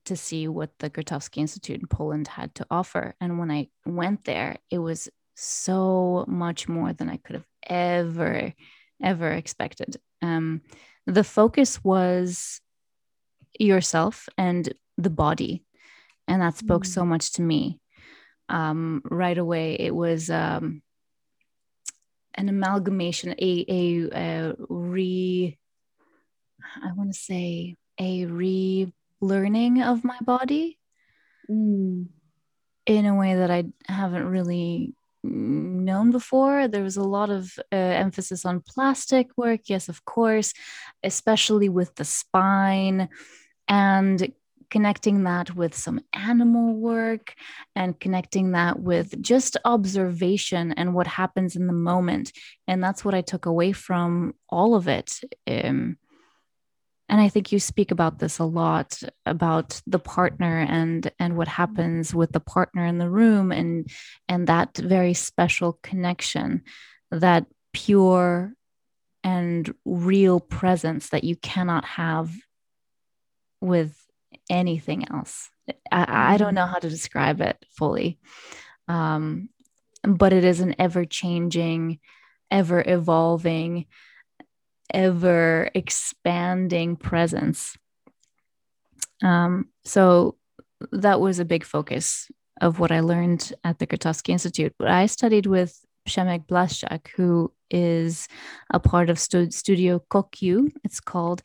[0.08, 3.14] to see what the Grotowski Institute in Poland had to offer.
[3.20, 8.52] And when I went there, it was so much more than I could have ever,
[9.02, 9.96] ever expected.
[10.20, 10.62] Um,
[11.06, 12.60] the focus was
[13.58, 15.64] yourself and the body.
[16.26, 16.92] And that spoke mm.
[16.92, 17.80] so much to me.
[18.48, 20.82] Um, right away, it was um,
[22.34, 25.58] an amalgamation, a, a, a re,
[26.82, 30.78] I want to say, a re learning of my body
[31.50, 32.06] mm.
[32.86, 36.68] in a way that I haven't really known before.
[36.68, 40.54] There was a lot of uh, emphasis on plastic work, yes, of course,
[41.02, 43.08] especially with the spine
[43.66, 44.32] and
[44.70, 47.34] connecting that with some animal work
[47.74, 52.32] and connecting that with just observation and what happens in the moment.
[52.66, 55.20] And that's what I took away from all of it.
[55.46, 55.96] Um,
[57.08, 61.48] and i think you speak about this a lot about the partner and and what
[61.48, 63.90] happens with the partner in the room and
[64.28, 66.62] and that very special connection
[67.10, 68.52] that pure
[69.24, 72.32] and real presence that you cannot have
[73.60, 73.94] with
[74.48, 75.50] anything else.
[75.90, 78.18] I, I don't know how to describe it fully
[78.86, 79.50] um,
[80.02, 81.98] but it is an ever changing
[82.50, 83.86] ever evolving
[84.92, 87.76] ever expanding presence.
[89.22, 90.36] Um, so
[90.92, 94.74] that was a big focus of what I learned at the Grotowski Institute.
[94.78, 98.28] But I studied with Przemek Blaszczak, who is
[98.72, 101.42] a part of stu- Studio Kokyu, it's called.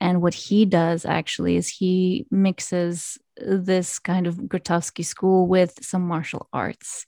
[0.00, 6.06] And what he does actually is he mixes this kind of Grotowski school with some
[6.06, 7.06] martial arts,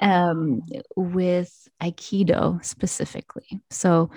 [0.00, 0.62] um,
[0.96, 3.60] with Aikido specifically.
[3.70, 4.10] So,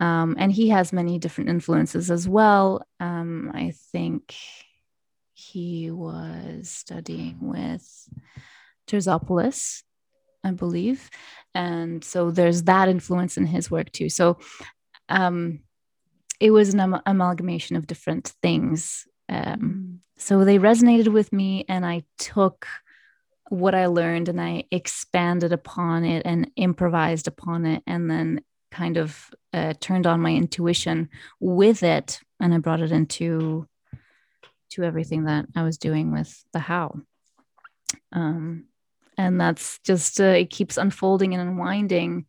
[0.00, 2.86] um, and he has many different influences as well.
[3.00, 4.34] Um, I think
[5.32, 8.08] he was studying with
[8.86, 9.82] Terzopoulos,
[10.42, 11.10] I believe.
[11.54, 14.08] And so there's that influence in his work too.
[14.08, 14.38] So
[15.08, 15.60] um,
[16.40, 19.06] it was an am- amalgamation of different things.
[19.28, 22.66] Um, so they resonated with me, and I took
[23.48, 28.40] what I learned and I expanded upon it and improvised upon it, and then
[28.74, 31.08] kind of uh, turned on my intuition
[31.40, 33.68] with it, and I brought it into
[34.70, 37.00] to everything that I was doing with the how.
[38.12, 38.64] Um,
[39.16, 42.26] and that's just uh, it keeps unfolding and unwinding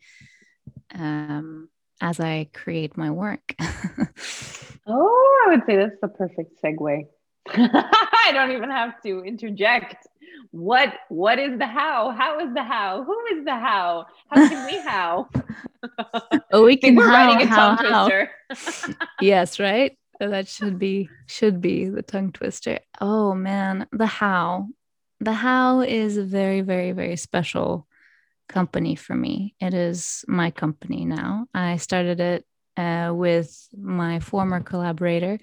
[0.93, 3.55] um, as I create my work.
[4.87, 7.07] oh, I would say that's the perfect segue.
[7.47, 10.07] I don't even have to interject.
[10.51, 12.11] What what is the how?
[12.11, 13.03] How is the how?
[13.03, 14.05] Who is the how?
[14.29, 15.29] How can we how?
[16.51, 18.07] Oh, we can we're how, writing a how, tongue how.
[18.07, 18.97] twister.
[19.21, 19.97] yes, right?
[20.19, 22.79] That should be should be the tongue twister.
[23.01, 24.67] Oh man, the how.
[25.19, 27.87] The how is a very, very, very special
[28.47, 29.55] company for me.
[29.59, 31.47] It is my company now.
[31.53, 32.45] I started it
[32.77, 35.39] uh, with my former collaborator,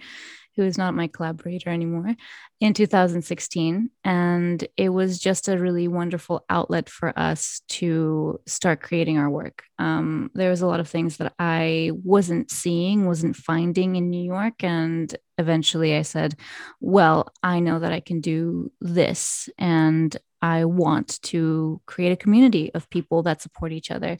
[0.56, 2.14] who is not my collaborator anymore,
[2.60, 3.90] in 2016.
[4.04, 9.64] And it was just a really wonderful outlet for us to start creating our work.
[9.78, 14.24] Um, there was a lot of things that I wasn't seeing, wasn't finding in New
[14.24, 14.62] York.
[14.62, 16.34] And eventually I said,
[16.80, 19.48] well, I know that I can do this.
[19.58, 24.18] And I want to create a community of people that support each other.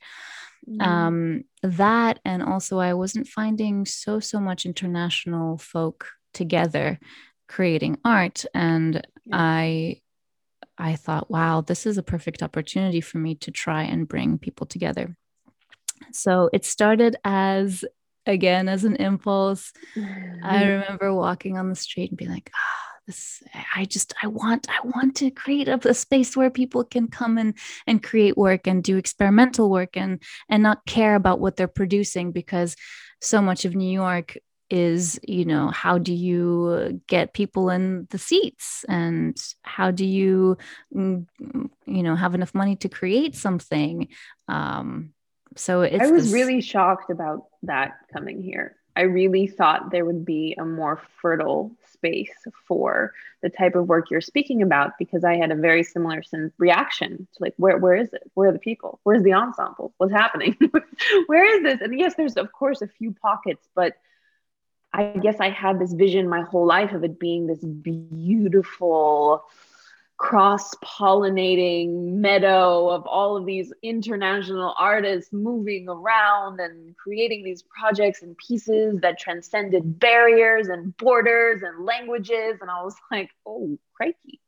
[0.69, 0.81] Mm-hmm.
[0.81, 6.99] Um, that and also I wasn't finding so so much international folk together
[7.49, 9.37] creating art and yeah.
[9.37, 10.01] i
[10.79, 14.67] i thought wow this is a perfect opportunity for me to try and bring people
[14.67, 15.17] together
[16.13, 17.85] so it started as
[18.27, 20.45] again as an impulse mm-hmm.
[20.45, 23.43] i remember walking on the street and being like ah this
[23.75, 27.37] i just i want i want to create a, a, space where people can come
[27.37, 27.55] and
[27.87, 32.33] and create work and do experimental work and and not care about what they're producing
[32.33, 32.77] because
[33.21, 34.37] so much of new york
[34.73, 38.87] is you know how do you get people in the seats?
[38.89, 40.57] And how do you
[40.95, 41.27] mm,
[41.87, 44.09] you know have enough money to create something?
[44.49, 45.13] Um
[45.55, 46.33] so it's i was this...
[46.33, 48.75] really shocked about that coming here.
[48.97, 52.33] I really thought there would be a more fertile space
[52.67, 56.23] for the type of work you're speaking about because i had a very similar
[56.59, 58.23] reaction to like where where is it?
[58.33, 59.01] Where are the people?
[59.03, 59.93] Where's the ensemble?
[59.99, 60.57] What's happening?
[61.27, 61.83] Where is this?
[61.83, 63.97] And yes there's of course a few pockets but
[64.95, 69.45] I guess I had this vision my whole life of it being this beautiful
[70.23, 78.23] cross pollinating meadow of all of these international artists moving around and creating these projects
[78.23, 82.59] and pieces that transcended barriers and borders and languages.
[82.61, 84.41] And I was like, oh, crikey.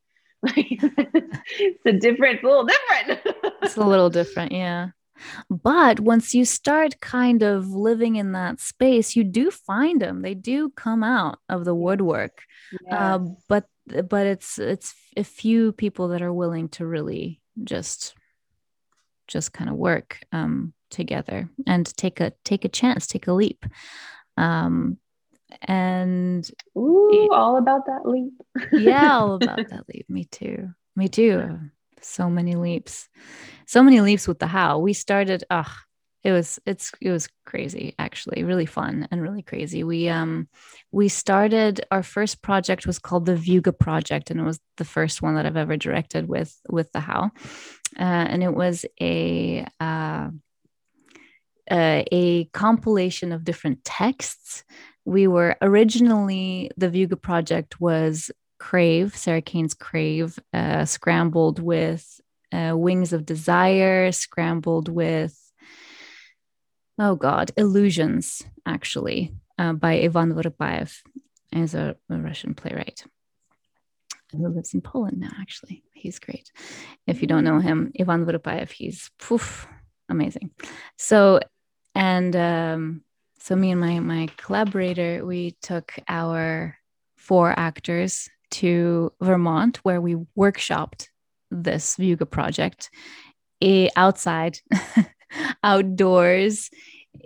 [0.45, 3.21] it's a different, it's a little different.
[3.61, 4.89] it's a little different, yeah.
[5.49, 10.21] But once you start kind of living in that space, you do find them.
[10.21, 12.43] They do come out of the woodwork.
[12.91, 12.95] Uh.
[12.95, 13.65] Uh, but
[14.09, 18.15] but it's it's a few people that are willing to really just
[19.27, 23.65] just kind of work um, together and take a take a chance, take a leap.
[24.37, 24.97] Um,
[25.61, 28.33] and Ooh, all about that leap.
[28.71, 30.09] yeah, all about that leap.
[30.09, 30.69] Me too.
[30.95, 31.59] Me too
[32.05, 33.09] so many leaps
[33.65, 34.79] so many leaps with the how.
[34.79, 35.81] We started ah
[36.23, 39.83] it was it's it was crazy actually really fun and really crazy.
[39.83, 40.47] We um
[40.91, 45.21] we started our first project was called the Vuga project and it was the first
[45.21, 47.31] one that i've ever directed with with the how.
[47.97, 50.29] Uh, and it was a uh,
[51.71, 54.63] uh, a compilation of different texts.
[55.05, 62.73] We were originally the Vuga project was Crave, Sarah Kane's Crave, uh, scrambled with uh,
[62.75, 65.39] Wings of Desire, scrambled with,
[66.99, 71.01] oh God, Illusions, actually, uh, by Ivan Vyrypaev,
[71.53, 73.03] as a, a Russian playwright
[74.31, 75.83] who lives in Poland now, actually.
[75.93, 76.51] He's great.
[77.07, 79.67] If you don't know him, Ivan Vyrypaev, he's poof,
[80.09, 80.51] amazing.
[80.97, 81.39] So,
[81.93, 83.03] and um,
[83.39, 86.77] so me and my my collaborator, we took our
[87.15, 88.29] four actors
[88.59, 91.07] to Vermont, where we workshopped
[91.51, 92.89] this Vuga project
[93.95, 94.59] outside,
[95.63, 96.69] outdoors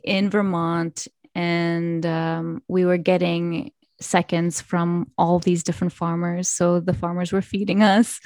[0.04, 1.08] in Vermont.
[1.36, 3.72] And um, we were getting
[4.02, 6.48] seconds from all these different farmers.
[6.48, 8.20] So the farmers were feeding us.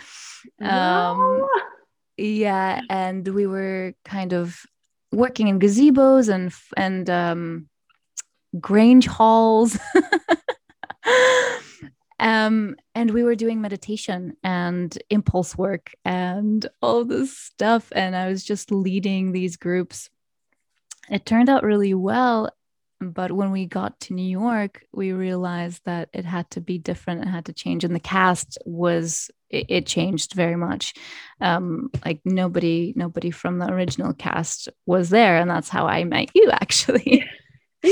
[0.61, 1.47] Um,
[2.17, 2.81] yeah.
[2.89, 4.59] And we were kind of
[5.11, 7.69] working in gazebos and, and um,
[8.59, 9.77] grange halls.
[12.19, 17.91] Um, and we were doing meditation and impulse work and all this stuff.
[17.95, 20.09] And I was just leading these groups.
[21.09, 22.49] It turned out really well.
[23.01, 27.23] But when we got to New York, we realized that it had to be different.
[27.23, 27.83] It had to change.
[27.83, 30.93] And the cast was, it, it changed very much.
[31.41, 35.35] Um, like nobody, nobody from the original cast was there.
[35.35, 37.25] And that's how I met you, actually.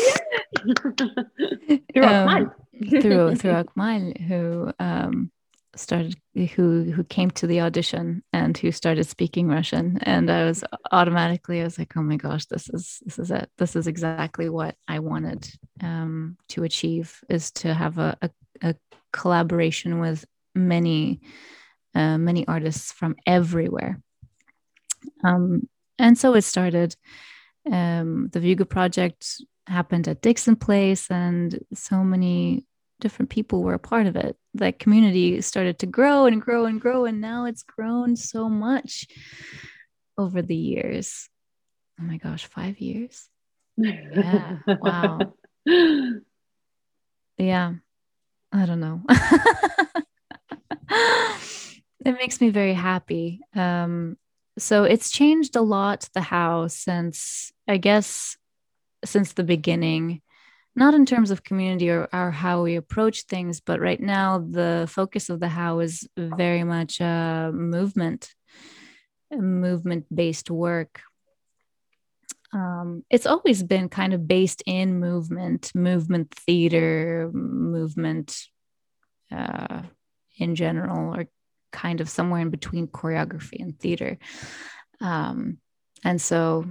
[1.93, 2.51] Through um,
[2.89, 5.31] through through Akmal, who um,
[5.75, 6.15] started
[6.55, 11.61] who who came to the audition and who started speaking Russian, and I was automatically
[11.61, 13.49] I was like, oh my gosh, this is this is it.
[13.57, 15.49] This is exactly what I wanted
[15.81, 18.29] um, to achieve is to have a, a,
[18.61, 18.75] a
[19.13, 20.25] collaboration with
[20.55, 21.21] many
[21.95, 24.01] uh, many artists from everywhere.
[25.23, 25.67] Um,
[25.97, 26.95] and so it started.
[27.71, 32.65] Um, the Vuga project happened at Dixon Place, and so many
[33.01, 34.37] different people were a part of it.
[34.53, 39.07] That community started to grow and grow and grow, and now it's grown so much
[40.17, 41.29] over the years.
[41.99, 43.27] Oh my gosh, five years?
[43.77, 44.57] Yeah.
[44.65, 45.33] wow.
[47.37, 47.73] Yeah.
[48.51, 49.01] I don't know.
[52.05, 53.39] it makes me very happy.
[53.55, 54.17] Um,
[54.59, 58.37] so it's changed a lot, the house, since I guess
[59.03, 60.21] since the beginning
[60.75, 64.87] not in terms of community or, or how we approach things, but right now the
[64.89, 68.33] focus of the how is very much a movement,
[69.31, 71.01] movement based work.
[72.53, 78.37] Um, it's always been kind of based in movement, movement theater, movement
[79.31, 79.83] uh,
[80.37, 81.27] in general, or
[81.71, 84.17] kind of somewhere in between choreography and theater.
[84.99, 85.59] Um,
[86.03, 86.65] and so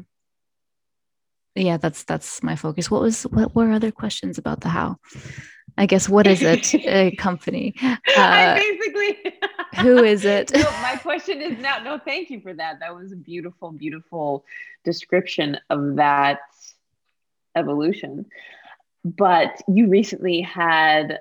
[1.54, 2.90] yeah that's that's my focus.
[2.90, 4.96] What was what were other questions about the how?
[5.78, 7.74] I guess what is it a company?
[8.16, 9.34] Uh, basically
[9.76, 10.52] who is it?
[10.54, 12.80] No, my question is now no thank you for that.
[12.80, 14.44] That was a beautiful beautiful
[14.84, 16.40] description of that
[17.56, 18.26] evolution.
[19.04, 21.20] But you recently had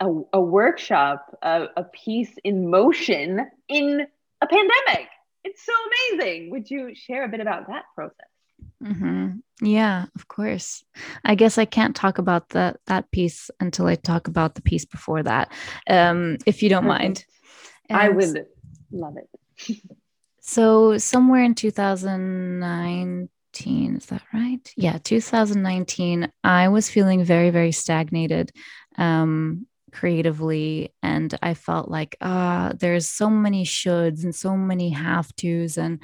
[0.00, 4.06] a, a workshop a, a piece in motion in
[4.40, 5.08] a pandemic.
[5.44, 5.72] It's so
[6.14, 6.50] amazing.
[6.50, 8.28] Would you share a bit about that process
[8.82, 9.38] Mm-hmm.
[9.60, 10.84] Yeah, of course.
[11.24, 14.84] I guess I can't talk about that that piece until I talk about the piece
[14.84, 15.50] before that,
[15.88, 17.24] um, if you don't mind.
[17.88, 18.46] And I would
[18.92, 19.28] love it.
[20.40, 24.72] so somewhere in 2019, is that right?
[24.76, 26.30] Yeah, 2019.
[26.44, 28.52] I was feeling very, very stagnated.
[28.96, 34.90] Um, creatively and i felt like ah uh, there's so many shoulds and so many
[34.90, 36.00] have to's and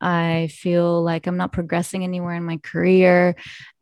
[0.00, 3.34] i feel like i'm not progressing anywhere in my career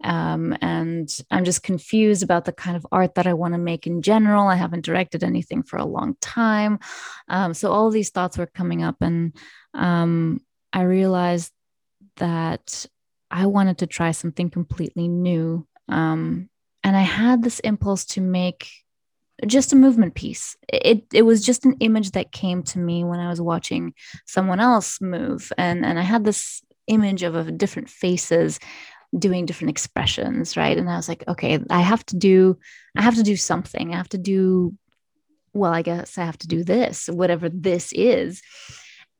[0.04, 3.86] um, and i'm just confused about the kind of art that i want to make
[3.86, 4.48] in general.
[4.48, 6.78] I haven't directed anything for a long time.
[7.28, 9.36] Um, so all these thoughts were coming up and
[9.74, 10.40] um,
[10.72, 11.52] i realized
[12.16, 12.86] that
[13.30, 16.48] i wanted to try something completely new um,
[16.82, 18.68] and i had this impulse to make
[19.44, 20.56] just a movement piece.
[20.68, 23.92] It it was just an image that came to me when I was watching
[24.26, 28.58] someone else move, and and I had this image of, of different faces
[29.16, 30.76] doing different expressions, right?
[30.76, 32.58] And I was like, okay, I have to do,
[32.96, 33.92] I have to do something.
[33.92, 34.74] I have to do,
[35.52, 38.42] well, I guess I have to do this, whatever this is.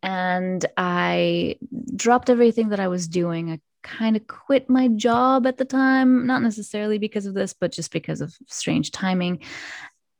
[0.02, 1.56] And I
[1.94, 3.50] dropped everything that I was doing.
[3.50, 7.72] I kind of quit my job at the time, not necessarily because of this, but
[7.72, 9.40] just because of strange timing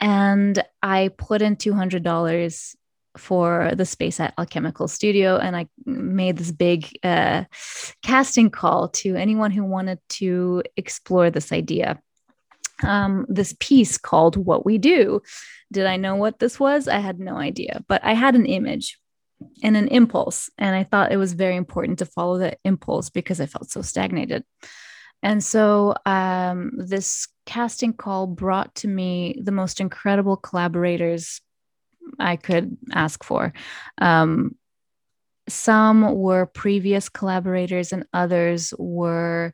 [0.01, 2.77] and I put in $200
[3.17, 5.39] for the space at Alchemical Studio.
[5.39, 7.45] And I made this big uh,
[8.03, 12.01] casting call to anyone who wanted to explore this idea.
[12.83, 15.23] Um, this piece called What We Do.
[15.73, 16.89] Did I know what this was?
[16.89, 18.99] I had no idea, but I had an image
[19.63, 20.51] and an impulse.
[20.59, 23.81] And I thought it was very important to follow that impulse because I felt so
[23.81, 24.45] stagnated.
[25.23, 31.41] And so um, this casting call brought to me the most incredible collaborators
[32.19, 33.53] I could ask for.
[33.99, 34.57] Um,
[35.49, 39.53] some were previous collaborators, and others were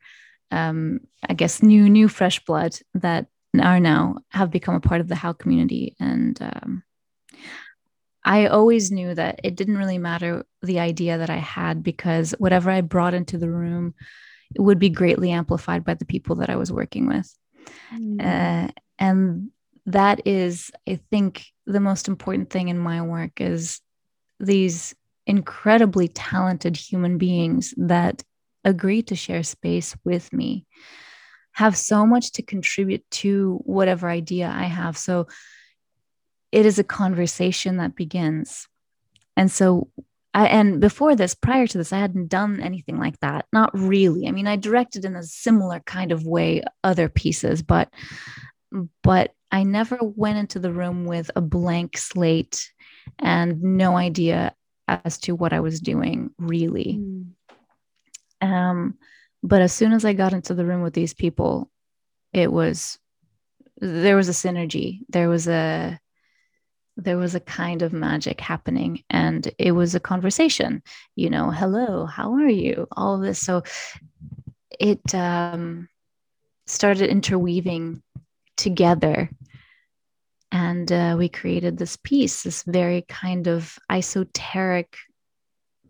[0.51, 3.27] um, I guess new new fresh blood that
[3.59, 6.83] are now have become a part of the How community, and um,
[8.25, 12.71] I always knew that it didn't really matter the idea that I had because whatever
[12.71, 13.93] I brought into the room
[14.57, 17.33] would be greatly amplified by the people that I was working with.
[17.93, 18.21] Mm.
[18.21, 19.49] Uh, and
[19.85, 23.81] that is, I think, the most important thing in my work is
[24.39, 24.95] these
[25.25, 28.23] incredibly talented human beings that
[28.65, 30.65] agree to share space with me
[31.53, 34.97] have so much to contribute to whatever idea I have.
[34.97, 35.27] So
[36.51, 38.67] it is a conversation that begins.
[39.37, 39.89] And so
[40.33, 43.45] I, and before this, prior to this, I hadn't done anything like that.
[43.53, 44.27] Not really.
[44.27, 47.89] I mean, I directed in a similar kind of way other pieces, but
[49.03, 52.71] but I never went into the room with a blank slate
[53.19, 54.55] and no idea
[54.87, 56.99] as to what I was doing really.
[56.99, 57.25] Mm.
[58.41, 58.97] Um,
[59.43, 61.69] but as soon as I got into the room with these people,
[62.31, 62.97] it was
[63.77, 65.01] there was a synergy.
[65.09, 65.99] There was a
[66.95, 70.81] there was a kind of magic happening and it was a conversation
[71.15, 72.87] you know hello how are you?
[72.91, 73.39] All this.
[73.39, 73.63] So
[74.79, 75.89] it um,
[76.65, 78.01] started interweaving
[78.57, 79.29] together
[80.51, 84.95] and uh, we created this piece this very kind of esoteric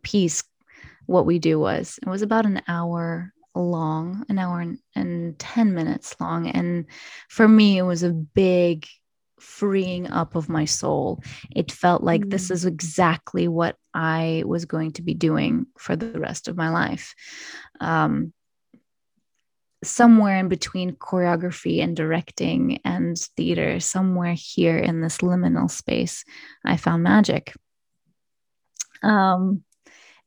[0.01, 0.43] piece.
[1.05, 5.75] What we do was it was about an hour long an hour and, and 10
[5.75, 6.47] minutes long.
[6.47, 6.85] And
[7.29, 8.87] for me it was a big
[9.43, 11.21] freeing up of my soul.
[11.55, 12.31] It felt like mm.
[12.31, 16.69] this is exactly what I was going to be doing for the rest of my
[16.69, 17.13] life.
[17.79, 18.33] Um,
[19.83, 26.23] somewhere in between choreography and directing and theater, somewhere here in this liminal space,
[26.65, 27.53] I found magic.
[29.03, 29.63] Um,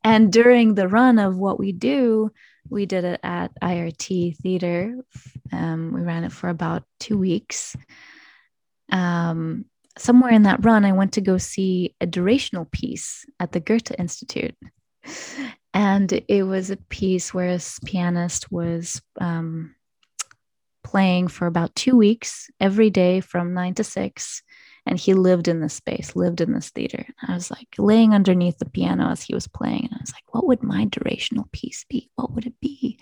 [0.03, 2.31] and during the run of what we do,
[2.69, 4.95] we did it at IRT Theater.
[5.51, 7.75] Um, we ran it for about two weeks
[8.91, 9.65] um,
[9.97, 13.91] somewhere in that run, I went to go see a durational piece at the Goethe
[13.97, 14.55] Institute.
[15.73, 19.75] And it was a piece where a pianist was um,
[20.83, 24.41] playing for about two weeks every day from nine to six.
[24.85, 27.05] And he lived in this space, lived in this theater.
[27.21, 29.83] And I was like laying underneath the piano as he was playing.
[29.83, 32.09] And I was like, what would my durational piece be?
[32.15, 32.99] What would it be?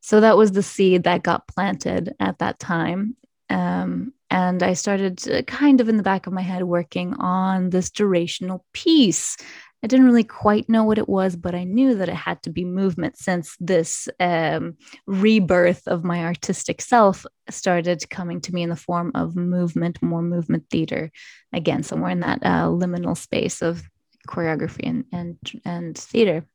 [0.00, 3.16] So that was the seed that got planted at that time.
[3.52, 7.70] Um, and I started uh, kind of in the back of my head working on
[7.70, 9.36] this durational piece.
[9.84, 12.50] I didn't really quite know what it was, but I knew that it had to
[12.50, 14.76] be movement since this um,
[15.06, 20.22] rebirth of my artistic self started coming to me in the form of movement, more
[20.22, 21.10] movement theater.
[21.52, 23.82] Again, somewhere in that uh, liminal space of
[24.28, 26.46] choreography and and and theater,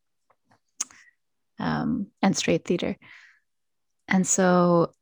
[1.60, 2.98] um, and straight theater.
[4.08, 4.94] And so,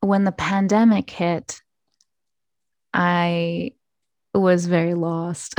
[0.00, 1.60] when the pandemic hit,
[2.92, 3.72] I
[4.34, 5.54] was very lost.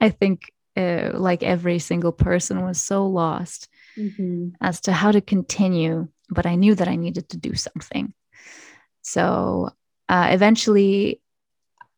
[0.00, 4.48] I think, uh, like every single person, was so lost mm-hmm.
[4.60, 6.08] as to how to continue.
[6.30, 8.14] But I knew that I needed to do something.
[9.02, 9.70] So
[10.08, 11.20] uh, eventually,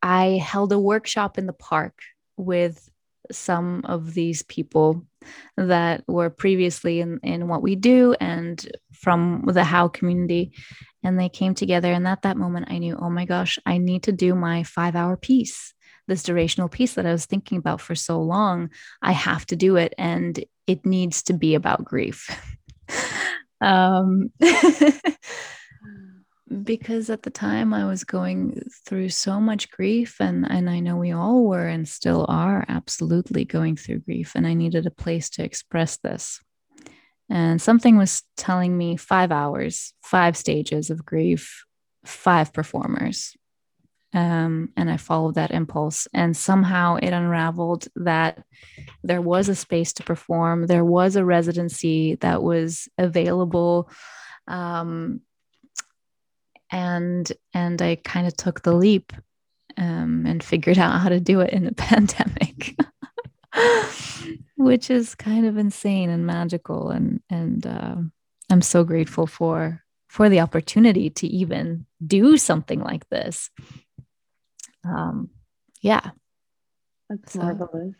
[0.02, 1.98] I held a workshop in the park
[2.36, 2.90] with
[3.30, 5.04] some of these people
[5.56, 10.52] that were previously in, in what we do and from the how community
[11.02, 11.92] and they came together.
[11.92, 14.96] And at that moment i knew oh my gosh i need to do my five
[14.96, 15.74] hour piece
[16.06, 18.70] this durational piece that i was thinking about for so long.
[19.00, 22.28] I have to do it and it needs to be about grief.
[23.60, 24.30] Um
[26.62, 30.96] because at the time I was going through so much grief and and I know
[30.96, 35.30] we all were and still are absolutely going through grief and I needed a place
[35.30, 36.40] to express this.
[37.30, 41.64] And something was telling me 5 hours, 5 stages of grief,
[42.04, 43.34] 5 performers.
[44.12, 46.06] Um, and I followed that impulse.
[46.12, 48.44] And somehow it unraveled that
[49.02, 53.90] there was a space to perform, there was a residency that was available.
[54.46, 55.22] Um,
[56.74, 59.12] and and I kind of took the leap
[59.76, 62.76] um, and figured out how to do it in a pandemic,
[64.56, 66.90] which is kind of insane and magical.
[66.90, 67.96] And and uh,
[68.50, 73.50] I'm so grateful for for the opportunity to even do something like this.
[74.84, 75.30] Um,
[75.80, 76.10] yeah,
[77.08, 77.38] that's so.
[77.38, 77.94] marvelous.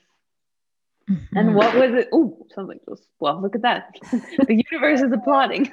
[1.10, 1.36] Mm-hmm.
[1.36, 2.08] And what was it?
[2.12, 3.94] Oh, sounds like just well, look at that.
[4.10, 5.70] the universe is applauding.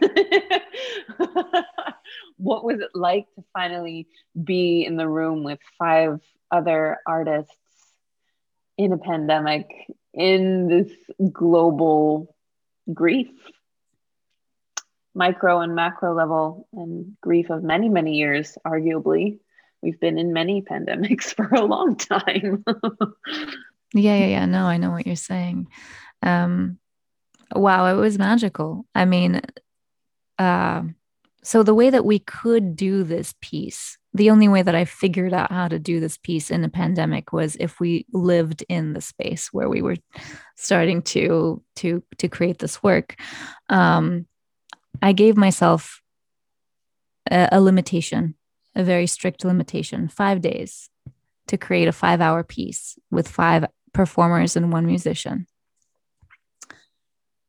[2.37, 4.07] what was it like to finally
[4.41, 6.19] be in the room with five
[6.51, 7.55] other artists
[8.77, 9.69] in a pandemic
[10.13, 10.91] in this
[11.31, 12.35] global
[12.93, 13.29] grief?
[15.13, 19.39] micro and macro level and grief of many, many years, arguably.
[19.81, 22.63] We've been in many pandemics for a long time.
[23.93, 24.45] Yeah, yeah, yeah.
[24.45, 25.67] No, I know what you're saying.
[26.21, 26.79] Um,
[27.53, 28.85] wow, it was magical.
[28.95, 29.41] I mean,
[30.39, 30.83] uh,
[31.43, 35.33] so the way that we could do this piece, the only way that I figured
[35.33, 39.01] out how to do this piece in a pandemic was if we lived in the
[39.01, 39.97] space where we were
[40.55, 43.15] starting to to to create this work.
[43.69, 44.27] Um,
[45.01, 46.01] I gave myself
[47.29, 48.35] a, a limitation,
[48.75, 50.89] a very strict limitation, five days
[51.47, 55.47] to create a five hour piece with five performers and one musician.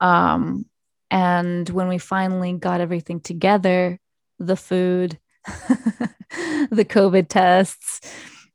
[0.01, 0.67] Um,
[1.11, 3.99] and when we finally got everything together,
[4.39, 8.01] the food, the COVID tests,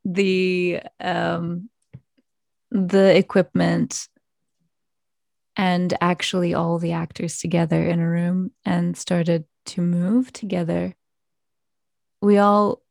[0.04, 1.70] the um,
[2.72, 4.08] the equipment,
[5.56, 10.96] and actually all the actors together in a room and started to move together,
[12.22, 12.82] we all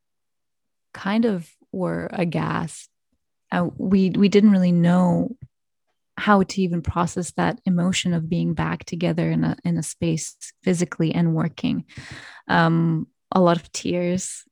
[0.93, 2.89] kind of were aghast.
[3.53, 5.37] Uh, we we didn't really know
[6.19, 10.37] how to even process that emotion of being back together in a in a space
[10.63, 11.85] physically and working.
[12.49, 14.45] Um, a lot of tears,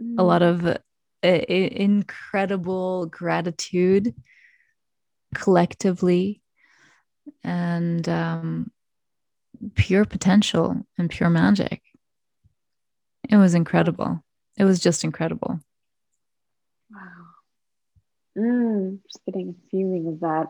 [0.00, 0.14] mm.
[0.18, 0.78] a lot of uh,
[1.22, 4.14] incredible gratitude
[5.34, 6.42] collectively
[7.44, 8.70] and um,
[9.74, 11.82] pure potential and pure magic.
[13.28, 14.24] It was incredible.
[14.56, 15.60] It was just incredible.
[18.36, 20.48] Mm, just getting a feeling of that.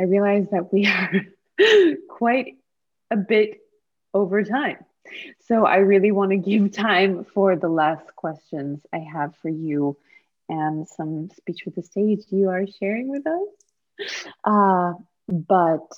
[0.00, 1.12] I realize that we are
[2.08, 2.56] quite
[3.10, 3.60] a bit
[4.14, 4.78] over time.
[5.46, 9.96] So I really want to give time for the last questions I have for you
[10.48, 14.28] and some speech with the stage you are sharing with us.
[14.44, 14.94] Uh,
[15.28, 15.90] but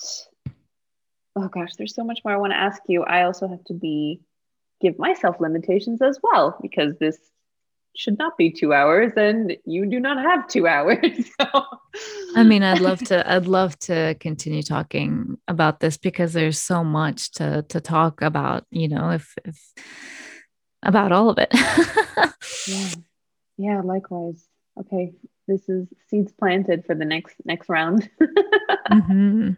[1.37, 3.03] oh gosh, there's so much more I want to ask you.
[3.03, 4.21] I also have to be
[4.81, 7.19] give myself limitations as well because this
[7.97, 11.65] should not be two hours and you do not have two hours so.
[12.37, 16.83] i mean i'd love to i'd love to continue talking about this because there's so
[16.83, 19.61] much to to talk about you know if if
[20.83, 21.49] about all of it
[22.67, 22.91] yeah
[23.57, 24.45] yeah likewise
[24.79, 25.13] okay
[25.47, 28.09] this is seeds planted for the next next round
[28.91, 29.51] mm-hmm.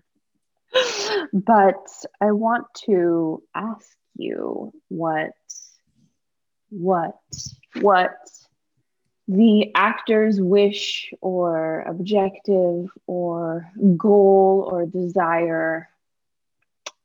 [1.33, 1.89] but
[2.21, 5.33] i want to ask you what
[6.71, 7.15] what
[7.82, 8.16] what
[9.28, 15.88] the actor's wish or objective or goal or desire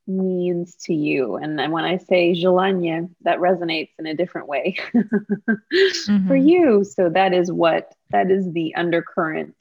[0.08, 1.36] means to you.
[1.36, 6.28] And then when I say желание, that resonates in a different way mm-hmm.
[6.28, 6.84] for you.
[6.84, 9.54] So that is what that is the undercurrent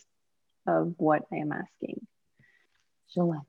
[0.67, 2.05] of what I am asking.
[3.15, 3.45] Желание.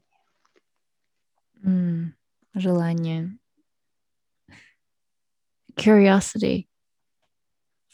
[1.67, 2.13] Mm,
[2.57, 3.39] желание
[5.77, 6.69] curiosity.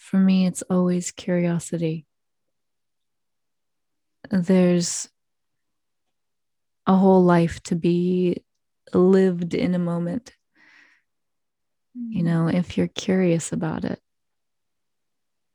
[0.08, 2.06] For me, it's always curiosity.
[4.32, 5.10] There's
[6.86, 8.42] a whole life to be
[8.94, 10.32] lived in a moment.
[11.94, 14.00] You know, if you're curious about it.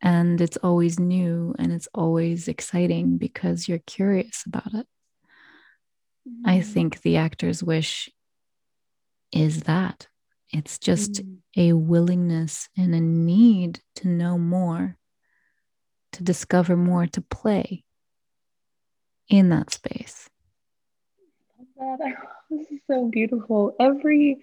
[0.03, 4.87] And it's always new and it's always exciting because you're curious about it.
[6.29, 6.47] Mm-hmm.
[6.47, 8.11] I think the actor's wish
[9.33, 10.09] is that
[10.53, 11.39] it's just mm.
[11.57, 14.99] a willingness and a need to know more,
[16.13, 17.85] to discover more, to play
[19.29, 20.29] in that space.
[22.51, 23.75] This is so beautiful.
[23.81, 24.43] Every,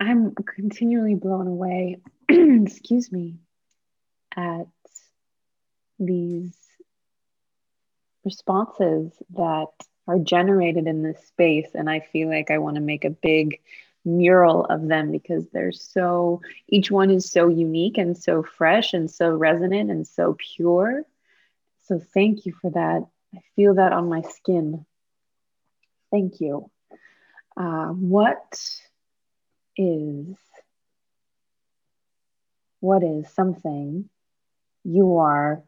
[0.00, 1.98] I'm continually blown away,
[2.30, 3.36] excuse me,
[4.34, 4.66] at
[5.98, 6.56] these
[8.24, 9.66] responses that
[10.08, 11.68] are generated in this space.
[11.74, 13.60] And I feel like I want to make a big
[14.04, 19.10] mural of them because they're so each one is so unique and so fresh and
[19.10, 21.04] so resonant and so pure.
[21.84, 23.06] So thank you for that.
[23.34, 24.86] I feel that on my skin.
[26.10, 26.70] Thank you.
[27.56, 28.60] Uh, what
[29.76, 30.36] is
[32.80, 34.08] what is something
[34.84, 35.62] you are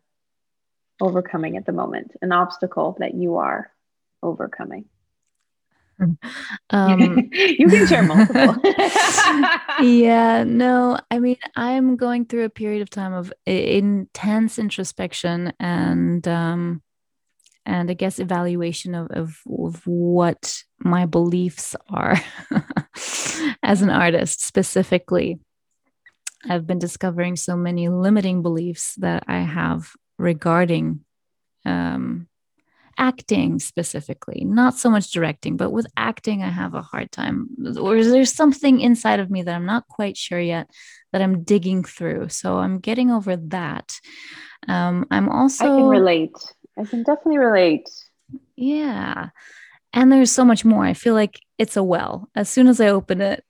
[1.00, 2.12] overcoming at the moment?
[2.22, 3.70] An obstacle that you are
[4.22, 4.86] overcoming
[6.70, 8.56] um, you can share multiple.
[9.82, 16.26] yeah, no, I mean, I'm going through a period of time of intense introspection and,
[16.26, 16.82] um,
[17.64, 22.20] and I guess evaluation of, of, of what my beliefs are
[23.62, 25.38] as an artist specifically.
[26.48, 31.04] I've been discovering so many limiting beliefs that I have regarding
[31.64, 32.26] um,
[32.98, 37.48] acting specifically, not so much directing, but with acting, I have a hard time.
[37.80, 40.70] Or is there something inside of me that I'm not quite sure yet
[41.12, 42.28] that I'm digging through?
[42.28, 43.98] So I'm getting over that.
[44.68, 45.64] Um, I'm also.
[45.64, 46.36] I can relate.
[46.78, 47.88] I can definitely relate.
[48.56, 49.30] Yeah.
[49.92, 50.84] And there's so much more.
[50.84, 52.28] I feel like it's a well.
[52.34, 53.44] As soon as I open it,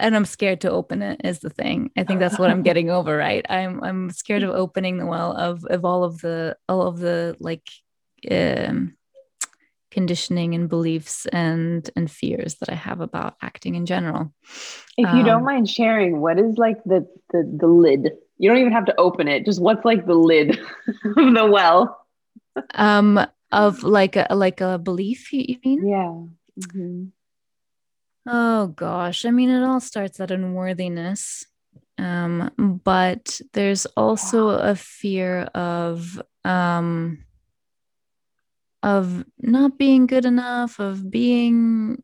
[0.00, 1.90] and I'm scared to open it is the thing.
[1.96, 3.44] I think that's what I'm getting over, right?
[3.48, 7.36] I'm I'm scared of opening the well of of all of the all of the
[7.40, 7.68] like
[8.30, 8.96] um
[9.90, 14.32] conditioning and beliefs and and fears that I have about acting in general.
[14.96, 18.10] If you um, don't mind sharing, what is like the the the lid?
[18.38, 19.44] You don't even have to open it.
[19.44, 20.58] Just what's like the lid
[21.16, 22.06] of the well?
[22.74, 25.86] um of like a like a belief you, mean?
[25.86, 26.14] Yeah.
[26.60, 27.04] Mm-hmm.
[28.28, 29.24] Oh gosh.
[29.24, 31.46] I mean, it all starts at unworthiness.
[31.96, 37.24] Um, but there's also a fear of um
[38.88, 42.02] of not being good enough, of being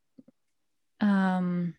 [1.00, 1.74] um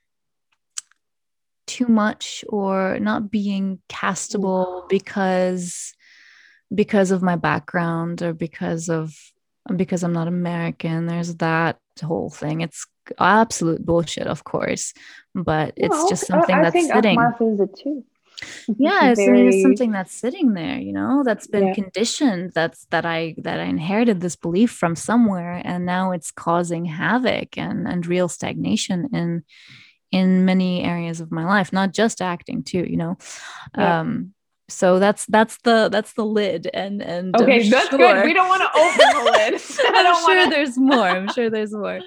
[1.67, 5.93] too much or not being castable because
[6.73, 9.13] because of my background or because of
[9.75, 11.05] because I'm not American.
[11.05, 12.61] There's that whole thing.
[12.61, 12.85] It's
[13.19, 14.93] absolute bullshit, of course,
[15.33, 17.19] but it's well, just something I, I that's think sitting.
[17.41, 17.79] is it
[18.65, 18.75] too.
[18.77, 19.47] yeah, it's, very...
[19.47, 21.73] it's, something that's sitting there, you know, that's been yeah.
[21.73, 22.51] conditioned.
[22.53, 27.57] That's that I that I inherited this belief from somewhere, and now it's causing havoc
[27.57, 29.43] and and real stagnation in
[30.11, 33.17] in many areas of my life, not just acting too, you know.
[33.77, 33.99] Yeah.
[33.99, 34.33] Um,
[34.67, 38.33] so that's that's the that's the lid and and okay I'm that's sure, good we
[38.33, 39.53] don't want to open the lid
[39.95, 40.49] i'm sure wanna...
[40.49, 41.99] there's more i'm sure there's more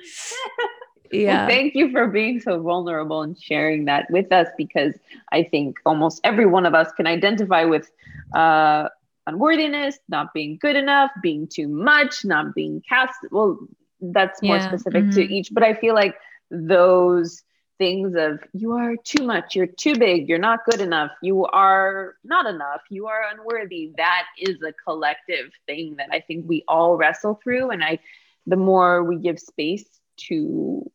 [1.13, 4.95] yeah well, thank you for being so vulnerable and sharing that with us because
[5.33, 7.91] i think almost every one of us can identify with
[8.35, 8.89] uh
[9.27, 13.59] unworthiness not being good enough being too much not being cast well
[14.01, 14.67] that's more yeah.
[14.67, 15.21] specific mm-hmm.
[15.21, 16.15] to each but i feel like
[16.51, 17.43] those
[17.79, 22.17] things of you are too much you're too big you're not good enough you are
[22.25, 26.97] not enough you are unworthy that is a collective thing that i think we all
[26.97, 27.99] wrestle through and i
[28.47, 29.85] the more we give space
[30.17, 30.91] to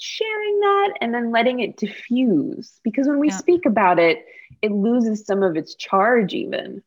[0.00, 2.80] sharing that and then letting it diffuse.
[2.82, 3.36] Because when we yeah.
[3.36, 4.24] speak about it
[4.62, 6.82] it loses some of its charge even.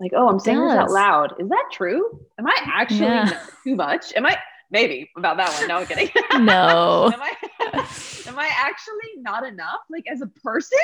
[0.00, 0.72] Like oh i'm it saying does.
[0.72, 1.34] this out loud.
[1.38, 2.20] Is that true?
[2.38, 3.40] Am i actually yeah.
[3.64, 4.12] too much?
[4.14, 4.36] Am i
[4.70, 5.68] maybe about that one.
[5.68, 6.10] No i'm kidding.
[6.44, 7.10] No.
[7.14, 7.88] Am, I,
[8.26, 9.80] am i actually not enough?
[9.90, 10.78] Like as a person?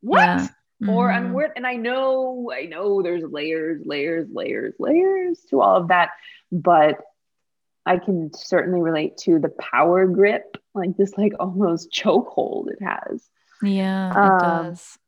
[0.00, 0.18] What?
[0.18, 0.48] Yeah.
[0.82, 0.90] mm-hmm.
[0.90, 5.76] or i'm worth and i know i know there's layers layers layers layers to all
[5.76, 6.10] of that
[6.50, 7.00] but
[7.86, 13.28] I can certainly relate to the power grip, like this like almost chokehold it has.
[13.62, 14.98] Yeah, it um, does.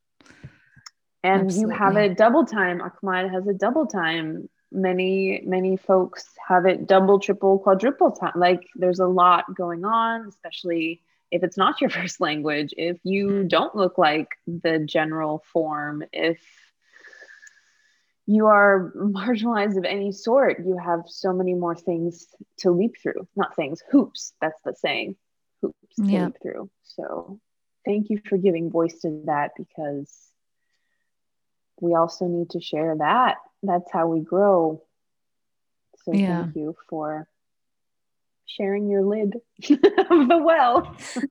[1.22, 1.74] And Absolutely.
[1.74, 2.80] you have it double time.
[2.80, 4.48] Ahmad has a double time.
[4.70, 8.34] Many, many folks have it double, triple, quadruple time.
[8.36, 13.28] Like there's a lot going on, especially if it's not your first language, if you
[13.28, 13.48] mm.
[13.48, 16.38] don't look like the general form, if
[18.26, 22.26] you are marginalized of any sort, you have so many more things
[22.58, 23.26] to leap through.
[23.36, 24.32] Not things, hoops.
[24.40, 25.16] That's the saying.
[25.62, 26.26] Hoops to yeah.
[26.26, 26.68] leap through.
[26.82, 27.40] So
[27.84, 30.12] thank you for giving voice to that because
[31.80, 33.36] we also need to share that.
[33.62, 34.82] That's how we grow.
[36.04, 36.42] So yeah.
[36.42, 37.28] thank you for
[38.44, 39.36] sharing your lid
[39.70, 40.96] of the well.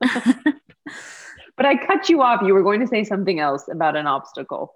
[1.56, 2.40] but I cut you off.
[2.42, 4.74] You were going to say something else about an obstacle.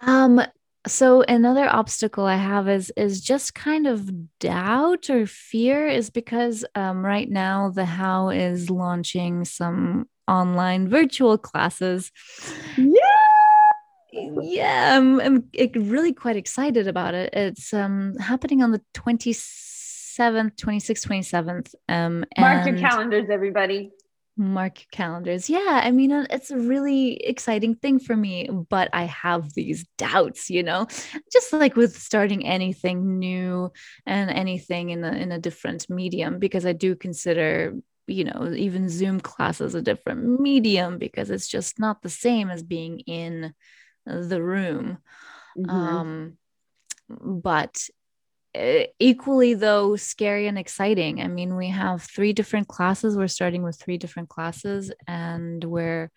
[0.00, 0.40] Um,
[0.88, 6.64] so another obstacle i have is is just kind of doubt or fear is because
[6.74, 12.12] um, right now the how is launching some online virtual classes.
[12.76, 12.94] Yeah!
[14.42, 17.32] Yeah i'm, I'm really quite excited about it.
[17.34, 23.90] It's um, happening on the 27th 26th 27th um, mark your calendars everybody
[24.38, 25.50] mark your calendars.
[25.50, 29.84] Yeah i mean uh, it's a really exciting thing for me but i have these
[29.98, 30.86] doubts you know?
[31.32, 33.72] Just like with starting anything new
[34.06, 37.74] and anything in a in a different medium because i do consider
[38.06, 42.62] you know even zoom classes a different medium because it's just not the same as
[42.62, 43.52] being in
[44.06, 44.98] the room.
[45.58, 45.70] Mm-hmm.
[45.70, 46.38] um
[47.08, 47.88] but
[48.54, 51.20] equally though scary and exciting.
[51.20, 53.16] I mean we have three different classes.
[53.16, 56.10] We're starting with three different classes and we're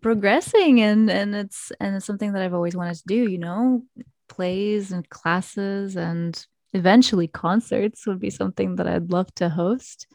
[0.00, 3.82] progressing and and it's and it's something that i've always wanted to do you know?
[4.28, 10.06] Plays and classes and eventually concerts would be something that i'd love to host.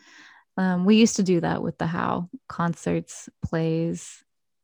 [0.55, 4.23] Um, we used to do that with the how concerts plays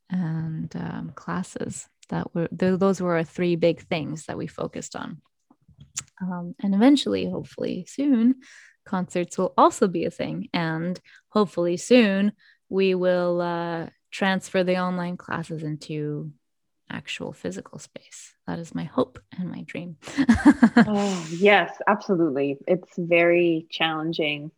[0.09, 1.87] and um, classes.
[2.09, 5.21] That were those were our three big things that we focused on
[6.21, 8.35] Um, and eventually, hopefully soon,
[8.85, 10.49] concerts will also be a thing.
[10.53, 12.33] And hopefully soon,
[12.69, 16.31] we will uh, transfer the online classes into
[16.89, 18.33] actual physical space.
[18.47, 19.97] That is my hope and my dream.
[20.77, 22.57] oh, yes, absolutely.
[22.67, 24.51] It's very challenging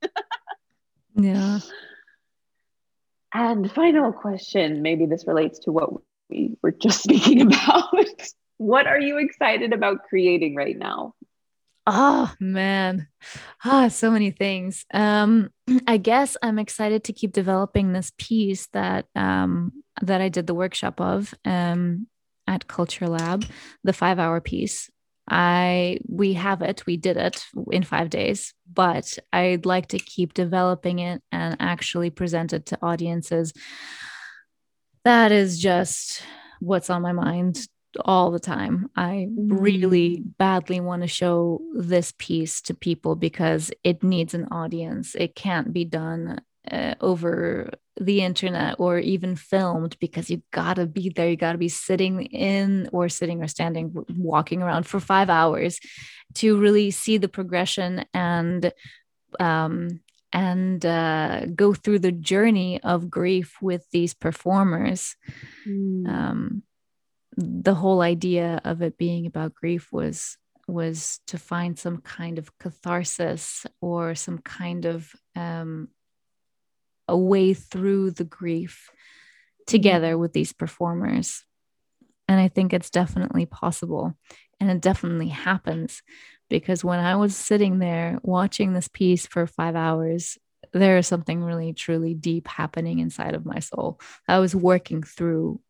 [1.14, 1.60] yeah.
[3.32, 5.90] And final question maybe this relates to what
[6.28, 7.94] we were just speaking about.
[8.58, 11.14] What are you excited about creating right now?
[11.86, 13.08] Oh man.
[13.64, 14.84] Ah, so many things.
[14.94, 15.50] Um,
[15.86, 20.54] I guess I'm excited to keep developing this piece that um that I did the
[20.54, 22.06] workshop of um
[22.46, 23.44] at Culture Lab,
[23.84, 24.90] the five hour piece.
[25.28, 30.34] I we have it, we did it in five days, but I'd like to keep
[30.34, 33.52] developing it and actually present it to audiences.
[35.04, 36.22] That is just
[36.60, 37.66] what's on my mind
[38.04, 38.90] all the time.
[38.96, 40.36] I really mm.
[40.38, 45.14] badly want to show this piece to people because it needs an audience.
[45.14, 46.40] It can't be done
[46.70, 47.70] uh, over
[48.00, 51.28] the internet or even filmed because you got to be there.
[51.28, 55.78] You got to be sitting in or sitting or standing, walking around for five hours
[56.34, 58.72] to really see the progression and
[59.38, 60.00] um,
[60.32, 65.14] and uh, go through the journey of grief with these performers.
[65.66, 66.08] Mm.
[66.08, 66.62] Um,
[67.36, 70.36] the whole idea of it being about grief was
[70.68, 75.88] was to find some kind of catharsis or some kind of um,
[77.08, 78.90] a way through the grief
[79.66, 80.20] together mm-hmm.
[80.20, 81.44] with these performers
[82.28, 84.14] and i think it's definitely possible
[84.60, 86.02] and it definitely happens
[86.48, 90.38] because when i was sitting there watching this piece for five hours
[90.72, 95.60] there is something really truly deep happening inside of my soul i was working through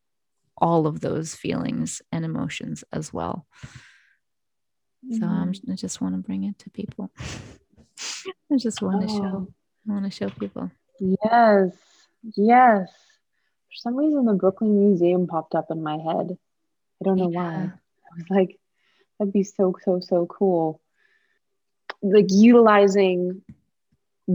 [0.62, 3.46] all of those feelings and emotions as well.
[5.10, 7.10] So um, I just want to bring it to people.
[7.18, 9.18] I just want to oh.
[9.18, 9.48] show.
[9.88, 10.70] I want to show people.
[11.00, 11.72] Yes,
[12.36, 12.88] yes.
[12.88, 16.38] For some reason, the Brooklyn Museum popped up in my head.
[17.00, 17.36] I don't know yeah.
[17.36, 17.54] why.
[17.54, 18.60] I was like,
[19.18, 20.80] that'd be so so so cool.
[22.00, 23.42] Like utilizing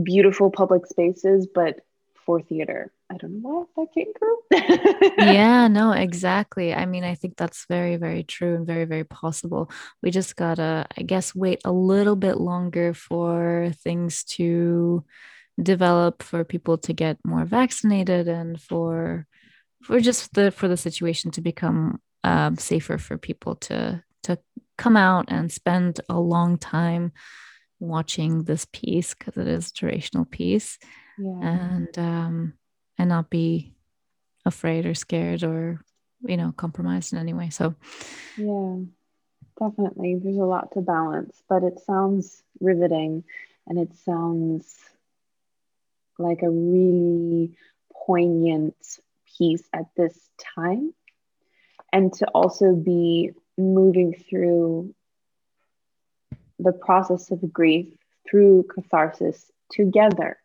[0.02, 1.80] beautiful public spaces, but
[2.26, 2.92] for theater.
[3.10, 5.14] I don't know where that came from.
[5.18, 6.74] yeah, no, exactly.
[6.74, 9.70] I mean, I think that's very, very true and very, very possible.
[10.02, 15.04] We just gotta, I guess, wait a little bit longer for things to
[15.60, 19.26] develop, for people to get more vaccinated, and for
[19.82, 24.38] for just the for the situation to become um, safer for people to to
[24.76, 27.12] come out and spend a long time
[27.80, 30.78] watching this piece because it is a durational piece
[31.18, 31.40] yeah.
[31.42, 32.52] and um,
[32.98, 33.72] and not be
[34.44, 35.80] afraid or scared or
[36.20, 37.50] you know compromised in any way.
[37.50, 37.74] So
[38.36, 38.76] yeah
[39.58, 40.16] definitely.
[40.16, 43.24] There's a lot to balance but it sounds riveting
[43.66, 44.74] and it sounds
[46.18, 47.56] like a really
[48.06, 48.76] poignant
[49.36, 50.18] piece at this
[50.54, 50.92] time.
[51.92, 54.94] And to also be moving through
[56.58, 57.86] the process of grief
[58.28, 60.38] through catharsis together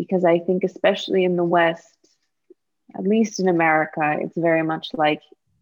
[0.00, 1.94] because I think, especially in the West,
[2.96, 5.20] at least in America, it's very much like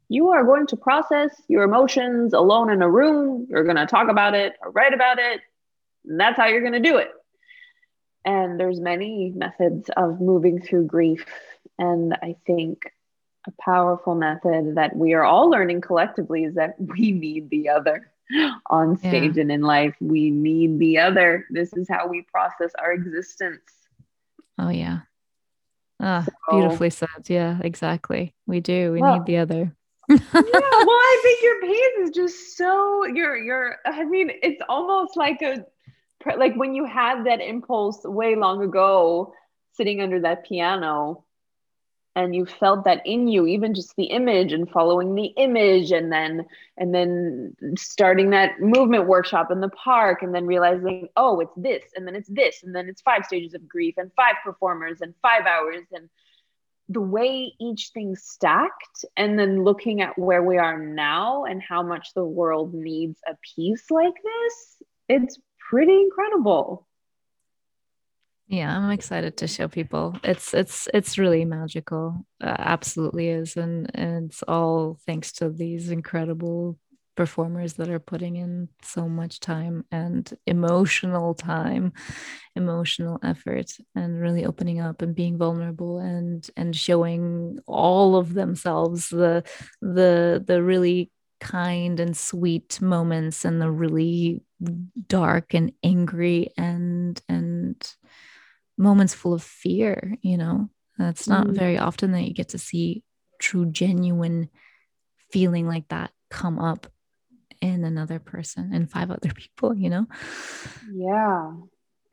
[0.09, 3.49] you are going to process your emotions alone in a room.
[3.51, 5.41] You're going to talk about it or write about it.
[6.07, 7.11] And that's how you're going to do it.
[8.25, 11.27] And there's many methods of moving through grief.
[11.77, 12.83] And I think
[13.49, 18.13] a powerful method that we are all learning collectively is that we need the other
[18.71, 19.43] on stage yeah.
[19.43, 19.97] and in life.
[20.01, 21.45] We need the other.
[21.51, 23.78] This is how we process our existence.
[24.59, 25.01] Oh, yeah.
[26.01, 27.09] Ah, so, beautifully said.
[27.29, 28.35] Yeah, exactly.
[28.47, 28.93] We do.
[28.93, 29.75] We well, need the other.
[30.09, 35.17] yeah, well, I think your pace is just so you're you're I mean, it's almost
[35.17, 35.65] like a
[36.37, 39.33] like when you had that impulse way long ago
[39.73, 41.25] sitting under that piano
[42.19, 46.11] and you felt that in you even just the image and following the image and
[46.11, 46.45] then
[46.77, 51.85] and then starting that movement workshop in the park and then realizing oh it's this
[51.95, 55.15] and then it's this and then it's five stages of grief and five performers and
[55.23, 56.09] five hours and
[56.89, 61.85] the way each thing stacked and then looking at where we are now and how
[61.85, 65.39] much the world needs a piece like this it's
[65.71, 66.88] pretty incredible
[68.49, 70.17] yeah i'm excited to show people.
[70.25, 72.27] It's it's it's really magical.
[72.41, 76.79] Uh, absolutely is and, and it's all thanks to these incredible
[77.15, 81.93] performers that are putting in so much time and emotional time
[82.55, 89.09] emotional effort and really opening up and being vulnerable and and showing all of themselves
[89.09, 89.43] the
[89.83, 94.43] the the really kind and sweet moments and the really
[95.09, 97.95] dark and angry and and
[98.79, 100.69] moments full of fear you know?
[100.99, 101.55] It's not mm.
[101.55, 103.05] very often that you get to see
[103.39, 104.49] true genuine
[105.31, 106.87] feeling like that come up
[107.61, 110.07] in another person and five other people you know?
[110.93, 111.53] Yeah.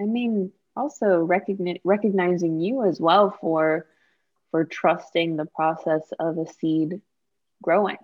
[0.01, 3.87] I mean also recogni- recognizing you as well for
[4.51, 7.01] for trusting the process of a seed
[7.61, 7.97] growing.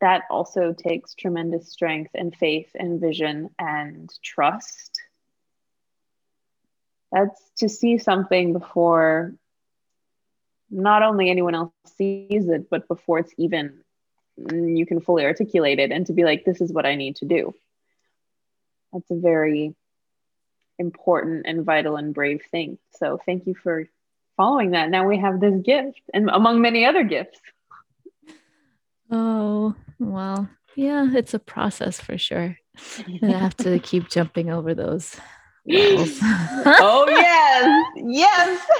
[0.00, 4.99] That also takes tremendous strength and faith and vision and trust
[7.12, 9.34] that's to see something before
[10.70, 13.80] not only anyone else sees it but before it's even
[14.38, 17.16] mm, you can fully articulate it and to be like this is what i need
[17.16, 17.54] to do.
[18.92, 19.74] That's a very
[20.78, 22.78] important and vital and brave thing.
[22.96, 23.88] So thank you for
[24.36, 24.90] following that.
[24.90, 27.38] Now we have this gift and among many other gifts.
[29.12, 32.56] Oh well yeah it's a process for sure.
[33.22, 35.16] I have to keep jumping over those
[36.82, 38.66] oh yes yes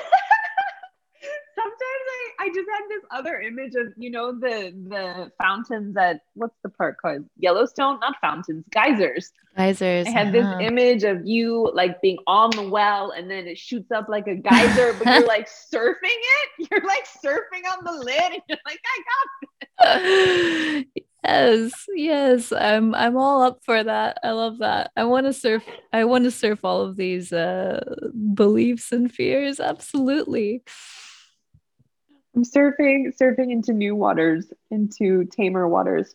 [1.55, 6.21] Sometimes I I just had this other image of you know the the fountains at
[6.33, 8.01] what's the park called Yellowstone?
[8.01, 9.31] Not fountains, geysers.
[9.57, 10.07] Geysers.
[10.07, 10.61] I had this uh-huh.
[10.61, 14.37] image of you like being on the well, and then it shoots up like a
[14.37, 16.69] geyser, but you're like surfing it.
[16.71, 19.03] You're like surfing on the lid, and you're like, I
[19.83, 20.03] got
[20.95, 21.05] this.
[21.25, 25.63] Yes yes i'm i'm all up for that i love that i want to surf
[25.93, 27.81] i want to surf all of these uh
[28.35, 30.63] beliefs and fears absolutely
[32.35, 36.15] I'm surfing, surfing into new waters, into tamer waters.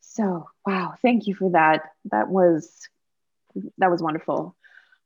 [0.00, 1.82] So, wow, thank you for that.
[2.10, 2.88] That was
[3.78, 4.56] that was wonderful.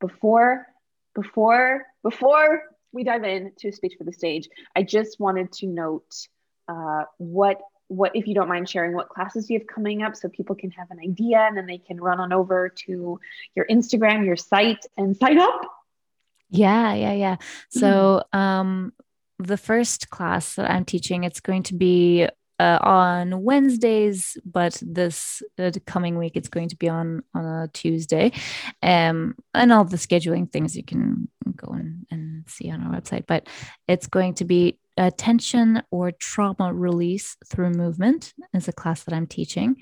[0.01, 0.67] Before,
[1.15, 6.15] before, before we dive into a speech for the stage, I just wanted to note
[6.69, 10.29] uh, what what if you don't mind sharing what classes you have coming up so
[10.29, 13.21] people can have an idea and then they can run on over to
[13.55, 15.61] your Instagram, your site and sign up.
[16.51, 17.37] Yeah, yeah, yeah.
[17.71, 18.93] So, um
[19.39, 22.27] the first class that I'm teaching, it's going to be
[22.59, 27.69] uh, on Wednesdays, but this uh, coming week it's going to be on on a
[27.69, 28.33] Tuesday,
[28.83, 33.27] um, and all the scheduling things you can go and, and see on our website.
[33.27, 33.47] But
[33.87, 39.27] it's going to be attention or trauma release through movement is a class that I'm
[39.27, 39.77] teaching,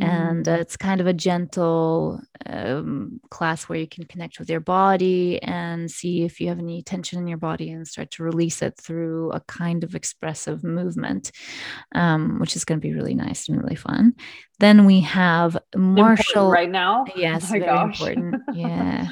[0.00, 0.60] and uh, mm.
[0.60, 5.90] it's kind of a gentle um, class where you can connect with your body and
[5.90, 9.30] see if you have any tension in your body and start to release it through
[9.32, 11.32] a kind of expressive movement
[11.94, 14.14] um, which is going to be really nice and really fun.
[14.58, 17.04] Then we have martial right now?
[17.14, 18.00] Yes oh very gosh.
[18.00, 18.42] important.
[18.54, 19.08] Yeah.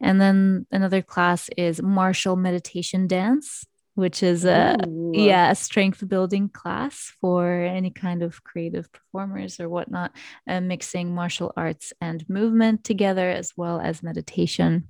[0.00, 3.64] And then another class is martial meditation dance
[3.96, 5.12] which is a Ooh.
[5.14, 10.12] yeah a strength building class for any kind of creative performers or whatnot
[10.48, 14.88] uh, mixing martial arts and movement together as well as meditation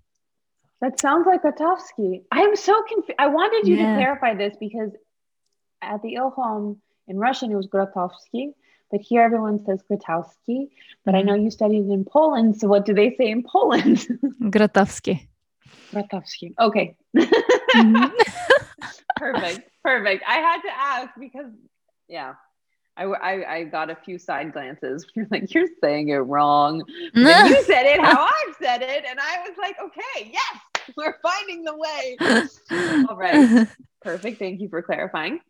[0.81, 2.25] that sounds like Grotowski.
[2.31, 3.19] I'm so confused.
[3.19, 3.95] I wanted you yeah.
[3.95, 4.91] to clarify this because
[5.81, 6.79] at the Ilhom
[7.09, 8.53] in Russian it was Grotowski,
[8.91, 10.69] but here everyone says Grotowski.
[11.05, 11.17] But mm-hmm.
[11.17, 14.07] I know you studied in Poland, so what do they say in Poland?
[14.43, 15.29] Grotowski.
[15.93, 16.55] Grotowski.
[16.61, 16.95] Okay.
[17.77, 18.13] Mhm.
[19.17, 19.71] perfect.
[19.83, 20.25] Perfect.
[20.27, 21.53] I had to ask because,
[22.09, 22.35] yeah,
[22.97, 25.07] I, I, I got a few side glances.
[25.15, 26.83] You're like, you're saying it wrong.
[27.15, 29.05] But you said it how I've said it.
[29.09, 32.17] And I was like, okay, yes, we're finding the way.
[33.09, 33.69] All right.
[34.03, 34.39] Perfect.
[34.39, 35.41] Thank you for clarifying.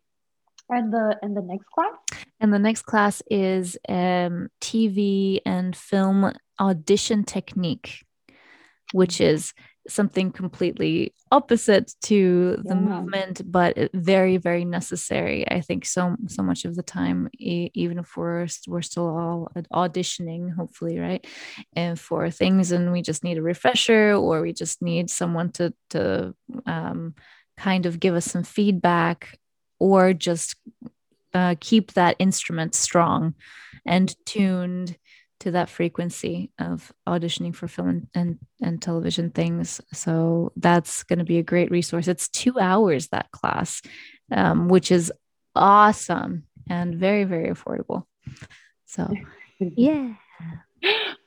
[0.69, 1.93] And the and the next class?
[2.41, 8.03] And the next class is um, TV and film audition technique,
[8.91, 9.53] which is
[9.87, 12.81] something completely opposite to the Yeah.
[12.81, 15.49] movement, but very, very necessary.
[15.49, 19.51] I think so so much of the time, e- even if we're we're still all
[19.73, 21.25] auditioning, hopefully, right,
[21.75, 25.73] and for things, and we just need a refresher, or we just need someone to
[25.89, 26.33] to
[26.65, 27.13] um,
[27.57, 29.39] kind of give us some feedback,
[29.79, 30.55] or just
[31.33, 33.33] uh, keep that instrument strong
[33.85, 34.97] and tuned
[35.39, 39.79] to that frequency of auditioning for film and, and, and television things.
[39.93, 42.07] So that's going to be a great resource.
[42.07, 43.81] It's two hours, that class,
[44.31, 45.11] um, which is
[45.55, 48.03] awesome and very, very affordable.
[48.85, 49.13] So,
[49.59, 50.13] yeah.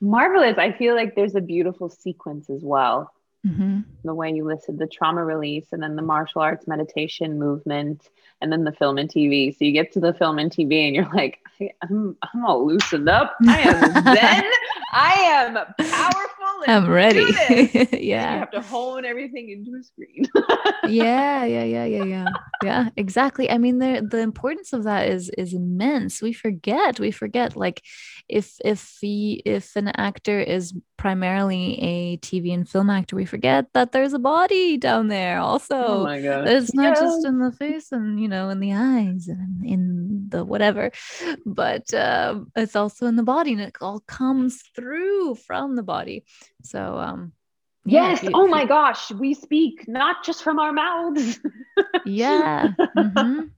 [0.01, 0.57] Marvelous.
[0.57, 3.11] I feel like there's a beautiful sequence as well.
[3.45, 3.85] Mhm.
[4.03, 8.51] The way you listed the trauma release and then the martial arts meditation movement and
[8.51, 9.51] then the film and TV.
[9.55, 11.39] So you get to the film and TV and you're like,
[11.81, 13.35] I'm, I'm all loosened up.
[13.47, 14.43] I am zen.
[14.93, 16.30] I am powerful.
[16.67, 17.25] I'm ready.
[17.49, 17.75] yeah.
[17.75, 20.25] this." You have to hone everything into a screen.
[20.87, 22.25] yeah yeah yeah yeah yeah
[22.63, 27.11] yeah exactly i mean the the importance of that is is immense we forget we
[27.11, 27.83] forget like
[28.27, 33.65] if if he, if an actor is primarily a tv and film actor we forget
[33.73, 36.47] that there's a body down there also oh my god.
[36.47, 40.43] it's not just in the face and you know in the eyes and in the
[40.43, 40.91] whatever
[41.45, 46.23] but um it's also in the body and it all comes through from the body
[46.63, 47.31] so um
[47.83, 48.23] yeah, Yes.
[48.23, 49.11] you- oh my gosh.
[49.11, 51.39] We speak not just from our mouths.
[52.05, 53.49] yeah mhm.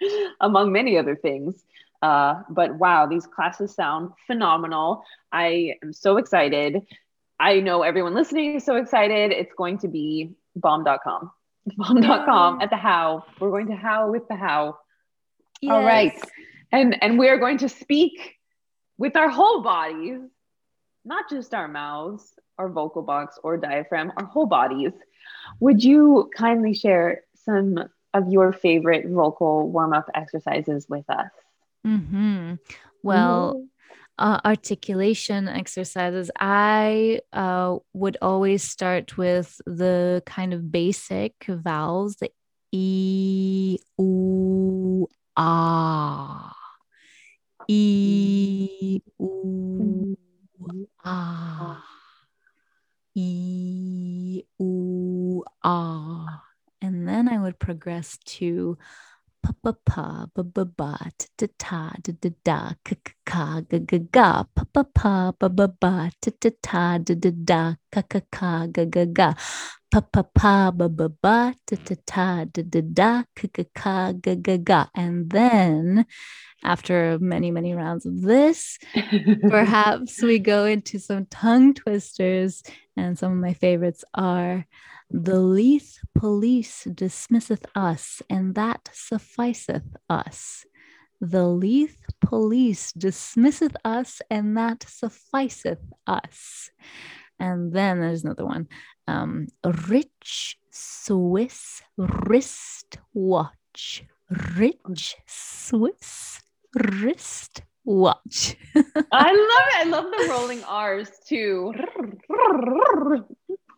[0.40, 1.64] among many other things.
[2.00, 5.04] Uh, but wow, these classes sound phenomenal.
[5.30, 6.82] I am so excited.
[7.38, 9.30] I know everyone listening is so excited.
[9.32, 11.30] It's going to be bomb.com.
[11.76, 13.24] Bomb.com at the how.
[13.38, 14.78] We're going to how with the how.
[15.68, 16.12] All right.
[16.72, 18.34] And and we are going to speak
[18.98, 20.20] with our whole bodies,
[21.04, 22.32] not just our mouths,
[22.62, 24.92] our vocal box or diaphragm, our whole bodies.
[25.58, 31.30] Would you kindly share some of your favorite vocal warm-up exercises with us?
[31.84, 32.58] Mhm.
[33.02, 33.66] Well,
[34.16, 42.30] uh, articulation exercises, I uh, would always start with the kind of basic vowels, the
[42.70, 46.54] e, u, ah,
[47.66, 50.16] e, u,
[51.04, 51.91] ah,
[53.14, 56.42] e, u, ah.
[56.80, 58.76] And then I would progress to
[59.42, 63.44] pa pa pa ba ba ba ta ta ta da da da ka ka ka
[63.70, 67.62] ga ga ga pa pa pa ba ba ba ta ta ta da da da
[67.92, 69.28] ka ka ka ga ga ga
[69.90, 73.96] pa pa pa ba ba ba ta ta ta da da da ka ka ka
[74.24, 76.06] ga ga ga and then
[76.62, 78.78] after many many rounds of this
[79.56, 82.62] perhaps we go into some tongue twisters
[82.96, 84.66] and some of my favorites are
[85.10, 90.64] the Leith police dismisseth us, and that sufficeth us.
[91.20, 96.70] The Leith police dismisseth us, and that sufficeth us.
[97.38, 98.68] And then there's another one.
[99.06, 99.48] Um,
[99.88, 104.04] rich Swiss wrist watch.
[104.56, 106.40] Rich Swiss
[106.74, 108.56] wrist watch.
[108.74, 109.10] I love it.
[109.12, 111.72] I love the rolling R's too.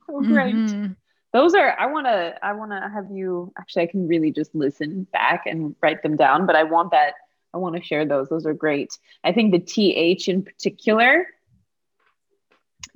[0.09, 0.55] Right.
[0.55, 0.97] Mhm.
[1.33, 4.55] Those are I want to I want to have you actually I can really just
[4.55, 7.15] listen back and write them down, but I want that
[7.53, 8.29] I want to share those.
[8.29, 8.97] Those are great.
[9.25, 11.27] I think the TH in particular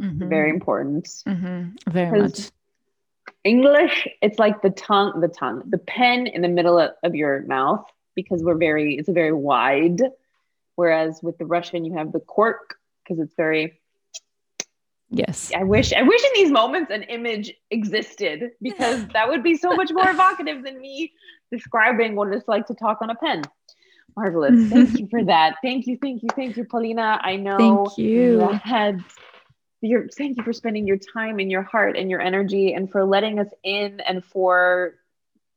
[0.00, 0.28] Mhm.
[0.28, 1.06] very important.
[1.26, 1.76] Mhm.
[1.88, 2.50] very much.
[3.44, 7.42] English, it's like the tongue, the tongue, the pen in the middle of, of your
[7.42, 7.84] mouth
[8.14, 10.00] because we're very, it's a very wide.
[10.78, 13.80] Whereas with the Russian, you have the cork because it's very.
[15.10, 15.50] Yes.
[15.52, 19.74] I wish, I wish in these moments an image existed because that would be so
[19.74, 21.14] much more evocative than me
[21.50, 23.42] describing what it's like to talk on a pen.
[24.16, 24.70] Marvelous.
[24.70, 25.56] Thank you for that.
[25.64, 27.18] Thank you, thank you, thank you, Polina.
[27.24, 28.38] I know Thank you.
[28.38, 29.00] that
[29.80, 33.04] your thank you for spending your time and your heart and your energy and for
[33.04, 34.94] letting us in and for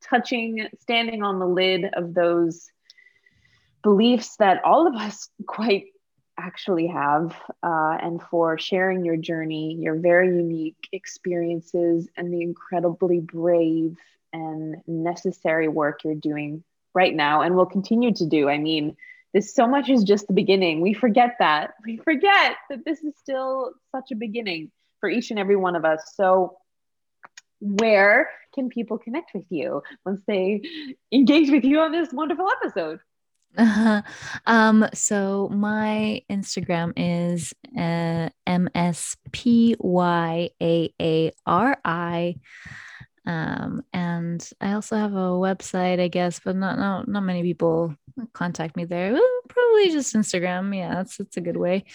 [0.02, 2.72] touching standing on the lid of those
[3.84, 5.86] beliefs that all of us quite
[6.38, 13.20] actually have uh, and for sharing your journey, your very unique experiences, and the incredibly
[13.20, 13.98] brave
[14.34, 16.64] and necessary work you're doing
[16.94, 18.50] right now and will continue to do.
[18.50, 18.96] I mean,
[19.34, 20.82] this so much is just the beginning.
[20.82, 21.74] We forget that.
[21.86, 25.86] We forget that this is still such a beginning for each and every one of
[25.86, 26.02] us.
[26.16, 26.58] So,
[27.60, 30.62] where can people connect with you once they
[31.12, 33.00] engage with you on this wonderful episode?
[34.46, 39.40] Um, so my Instagram is uh, mspyaari.
[43.24, 47.96] Um, and I also have a website, I guess, but not not not many people
[48.34, 49.14] contact me there.
[49.14, 50.76] Well, probably just Instagram.
[50.76, 51.86] Yeah, that's it's a good way.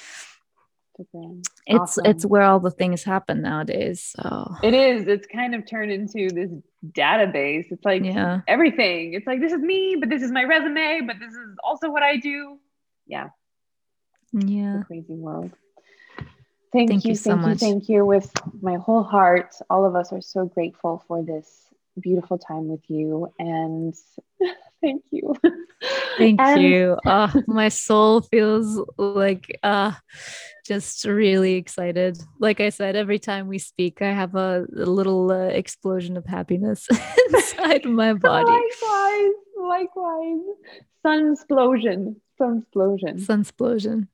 [1.67, 4.15] It's it's where all the things happen nowadays.
[4.17, 5.09] So it is.
[5.09, 6.51] It's kind of turned into this
[6.93, 7.67] database.
[7.71, 8.41] It's like yeah.
[8.47, 9.15] everything.
[9.15, 12.03] It's like this is me, but this is my resume, but this is also what
[12.03, 12.59] I do.
[13.07, 13.29] Yeah.
[14.33, 14.83] Yeah.
[14.87, 15.53] crazy world.
[16.73, 17.63] Thank, thank you, you so thank much.
[17.63, 18.05] you, thank you.
[18.05, 18.31] With
[18.61, 21.67] my whole heart, all of us are so grateful for this
[22.01, 23.33] beautiful time with you.
[23.39, 23.95] And
[24.83, 25.35] thank you.
[26.19, 26.97] Thank and- you.
[27.05, 29.93] Uh, my soul feels like uh,
[30.67, 32.19] just really excited.
[32.41, 36.27] Like I said, every time we speak, I have a, a little uh, explosion of
[36.27, 36.89] happiness
[37.33, 38.51] inside my body.
[38.51, 40.41] Likewise, likewise.
[41.03, 42.21] Sun explosion.
[42.39, 43.19] Sun explosion.
[43.19, 44.09] Sun explosion.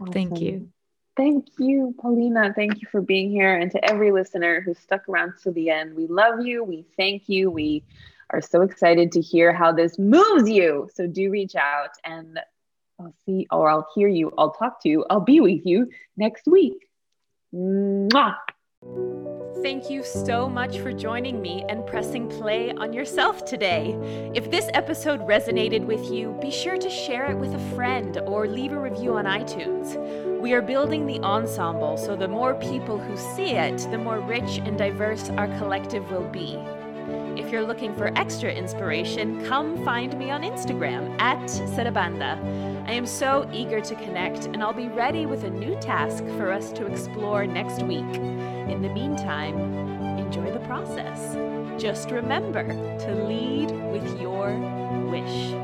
[0.00, 0.12] Awesome.
[0.12, 0.68] Thank you.
[1.16, 2.52] Thank you, Polina.
[2.54, 3.54] Thank you for being here.
[3.54, 6.64] And to every listener who stuck around to the end, we love you.
[6.64, 7.50] We thank you.
[7.50, 7.84] We
[8.30, 10.88] are so excited to hear how this moves you.
[10.94, 12.40] So do reach out and
[12.98, 14.32] I'll see or I'll hear you.
[14.38, 15.04] I'll talk to you.
[15.10, 16.88] I'll be with you next week.
[17.54, 18.36] Mwah!
[19.62, 23.96] Thank you so much for joining me and pressing play on yourself today.
[24.34, 28.48] If this episode resonated with you, be sure to share it with a friend or
[28.48, 30.31] leave a review on iTunes.
[30.42, 34.58] We are building the ensemble, so the more people who see it, the more rich
[34.58, 36.58] and diverse our collective will be.
[37.40, 41.38] If you're looking for extra inspiration, come find me on Instagram at
[41.76, 42.42] Serabanda.
[42.88, 46.50] I am so eager to connect, and I'll be ready with a new task for
[46.50, 48.16] us to explore next week.
[48.16, 49.56] In the meantime,
[50.18, 51.36] enjoy the process.
[51.80, 54.58] Just remember to lead with your
[55.08, 55.61] wish.